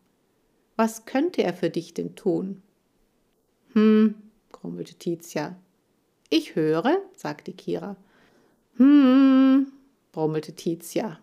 Was 0.74 1.05
könnte 1.05 1.44
er 1.44 1.55
für 1.55 1.70
dich 1.70 1.94
denn 1.94 2.16
tun? 2.16 2.63
Hm, 3.74 4.14
grummelte 4.52 4.94
Tizia. 4.94 5.56
Ich 6.30 6.54
höre, 6.54 6.98
sagte 7.16 7.52
Kira. 7.52 7.96
Hm, 8.76 9.70
brummelte 10.12 10.52
Tizia. 10.52 11.18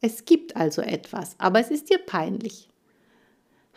Es 0.00 0.24
gibt 0.24 0.56
also 0.56 0.82
etwas, 0.82 1.34
aber 1.38 1.60
es 1.60 1.70
ist 1.70 1.90
dir 1.90 1.98
peinlich. 1.98 2.68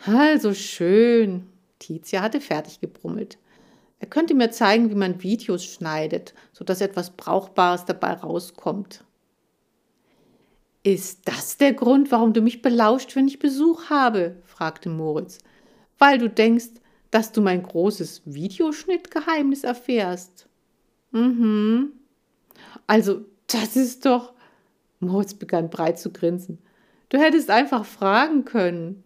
Also 0.04 0.54
schön. 0.54 1.46
Tizia 1.78 2.22
hatte 2.22 2.40
fertig 2.40 2.80
gebrummelt. 2.80 3.38
Er 4.00 4.08
könnte 4.08 4.34
mir 4.34 4.50
zeigen, 4.50 4.90
wie 4.90 4.94
man 4.94 5.22
Videos 5.22 5.64
schneidet, 5.64 6.34
sodass 6.52 6.80
etwas 6.80 7.10
Brauchbares 7.10 7.84
dabei 7.84 8.12
rauskommt. 8.12 9.04
Ist 10.82 11.26
das 11.26 11.56
der 11.56 11.72
Grund, 11.72 12.12
warum 12.12 12.32
du 12.32 12.40
mich 12.40 12.62
belauscht, 12.62 13.16
wenn 13.16 13.26
ich 13.26 13.38
Besuch 13.38 13.90
habe? 13.90 14.36
fragte 14.44 14.88
Moritz. 14.88 15.38
Weil 15.98 16.18
du 16.18 16.30
denkst, 16.30 16.68
dass 17.10 17.32
du 17.32 17.40
mein 17.40 17.62
großes 17.62 18.22
Videoschnittgeheimnis 18.24 19.64
erfährst. 19.64 20.48
Mhm. 21.10 21.92
Also, 22.86 23.24
das 23.46 23.76
ist 23.76 24.04
doch. 24.04 24.34
Moritz 25.00 25.34
begann 25.34 25.70
breit 25.70 25.98
zu 25.98 26.12
grinsen. 26.12 26.58
Du 27.08 27.18
hättest 27.18 27.50
einfach 27.50 27.84
fragen 27.84 28.44
können. 28.44 29.04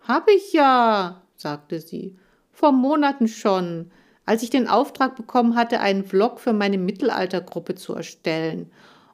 Hab 0.00 0.28
ich 0.30 0.52
ja, 0.52 1.22
sagte 1.36 1.80
sie. 1.80 2.16
Vor 2.52 2.72
Monaten 2.72 3.28
schon, 3.28 3.90
als 4.24 4.42
ich 4.42 4.50
den 4.50 4.68
Auftrag 4.68 5.16
bekommen 5.16 5.54
hatte, 5.54 5.80
einen 5.80 6.04
Vlog 6.04 6.40
für 6.40 6.52
meine 6.52 6.78
Mittelaltergruppe 6.78 7.74
zu 7.74 7.94
erstellen. 7.94 8.70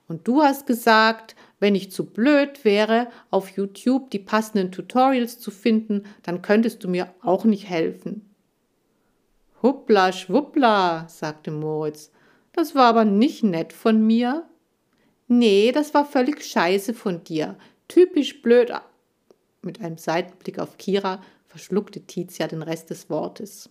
Und 0.07 0.29
du 0.29 0.43
hast 0.43 0.67
gesagt, 0.67 1.35
wenn 1.65 1.75
ich 1.75 1.91
zu 1.91 2.05
blöd 2.05 2.63
wäre, 2.67 3.09
auf 3.31 3.49
YouTube 3.49 4.11
die 4.11 4.19
passenden 4.19 4.71
Tutorials 4.71 5.39
zu 5.39 5.51
finden, 5.51 6.03
dann 6.23 6.43
könntest 6.43 6.85
du 6.85 6.89
mir 6.89 7.15
auch 7.23 7.47
nicht 7.47 7.71
helfen. 7.71 8.35
Huppla, 9.63 10.13
schwuppla, 10.13 11.09
sagte 11.09 11.51
Moritz. 11.51 12.13
Das 12.53 12.75
war 12.75 12.85
aber 12.85 13.07
nicht 13.07 13.45
nett 13.45 13.73
von 13.73 14.07
mir. 14.07 14.47
Nee, 15.27 15.73
das 15.73 15.95
war 15.95 16.05
völlig 16.05 16.45
scheiße 16.45 16.93
von 16.93 17.25
dir. 17.25 17.57
Typisch 17.89 18.43
blöd. 18.43 18.71
Mit 19.63 19.81
einem 19.81 19.97
Seitenblick 19.97 20.59
auf 20.59 20.77
Kira 20.77 21.23
verschluckte 21.47 22.03
Tizia 22.03 22.47
den 22.47 22.61
Rest 22.61 22.91
des 22.91 23.09
Wortes. 23.09 23.71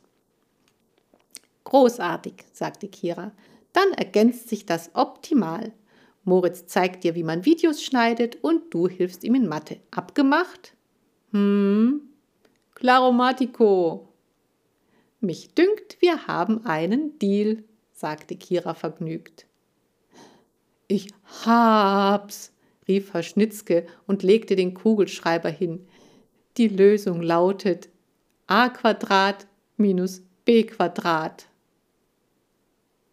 Großartig, 1.63 2.43
sagte 2.53 2.87
Kira. 2.87 3.33
Dann 3.71 3.93
ergänzt 3.93 4.49
sich 4.49 4.65
das 4.65 4.89
optimal. 4.95 5.73
Moritz 6.23 6.65
zeigt 6.67 7.03
dir, 7.03 7.15
wie 7.15 7.23
man 7.23 7.45
Videos 7.45 7.83
schneidet 7.83 8.37
und 8.41 8.73
du 8.73 8.87
hilfst 8.87 9.23
ihm 9.23 9.35
in 9.35 9.47
Mathe. 9.47 9.79
Abgemacht? 9.91 10.73
Hm, 11.31 12.01
Klaromatico. 12.75 14.09
Mich 15.19 15.53
dünkt, 15.53 15.97
wir 16.01 16.27
haben 16.27 16.65
einen 16.65 17.17
Deal, 17.19 17.63
sagte 17.91 18.35
Kira 18.35 18.73
vergnügt. 18.73 19.45
Ich 20.87 21.09
hab's, 21.45 22.53
rief 22.87 23.13
Herr 23.13 23.23
Schnitzke 23.23 23.85
und 24.05 24.23
legte 24.23 24.55
den 24.55 24.73
Kugelschreiber 24.73 25.49
hin. 25.49 25.87
Die 26.57 26.67
Lösung 26.67 27.21
lautet 27.21 27.89
a 28.47 28.69
Quadrat 28.69 29.47
minus 29.77 30.21
b 30.45 30.63
Quadrat. 30.63 31.47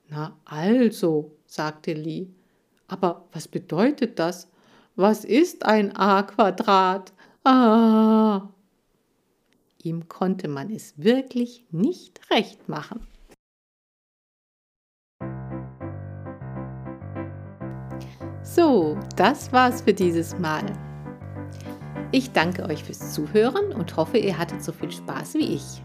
Na 0.08 0.36
also, 0.44 1.36
sagte 1.46 1.92
Lee. 1.92 2.28
Aber 2.90 3.28
was 3.32 3.46
bedeutet 3.46 4.18
das? 4.18 4.48
Was 4.96 5.24
ist 5.24 5.64
ein 5.64 5.94
a 5.96 6.24
Quadrat? 6.24 7.12
Ah. 7.44 8.48
Ihm 9.82 10.08
konnte 10.08 10.48
man 10.48 10.70
es 10.70 10.94
wirklich 10.98 11.64
nicht 11.70 12.20
recht 12.30 12.68
machen. 12.68 13.06
So, 18.42 18.98
das 19.16 19.52
war's 19.52 19.82
für 19.82 19.94
dieses 19.94 20.36
Mal. 20.38 20.64
Ich 22.10 22.32
danke 22.32 22.64
euch 22.64 22.82
fürs 22.82 23.14
Zuhören 23.14 23.72
und 23.72 23.96
hoffe, 23.96 24.18
ihr 24.18 24.36
hattet 24.36 24.64
so 24.64 24.72
viel 24.72 24.90
Spaß 24.90 25.34
wie 25.34 25.54
ich. 25.54 25.82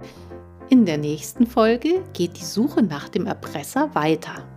In 0.70 0.86
der 0.86 0.98
nächsten 0.98 1.46
Folge 1.46 2.04
geht 2.14 2.38
die 2.38 2.44
Suche 2.44 2.82
nach 2.82 3.10
dem 3.10 3.28
Erpresser 3.28 3.94
weiter. 3.94 4.55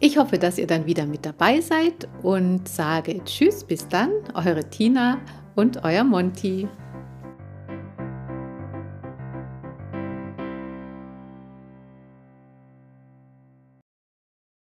Ich 0.00 0.16
hoffe, 0.16 0.38
dass 0.38 0.58
ihr 0.58 0.68
dann 0.68 0.86
wieder 0.86 1.06
mit 1.06 1.26
dabei 1.26 1.60
seid 1.60 2.06
und 2.22 2.68
sage 2.68 3.20
Tschüss, 3.24 3.64
bis 3.64 3.88
dann, 3.88 4.10
eure 4.32 4.62
Tina 4.70 5.18
und 5.56 5.82
euer 5.82 6.04
Monty. 6.04 6.68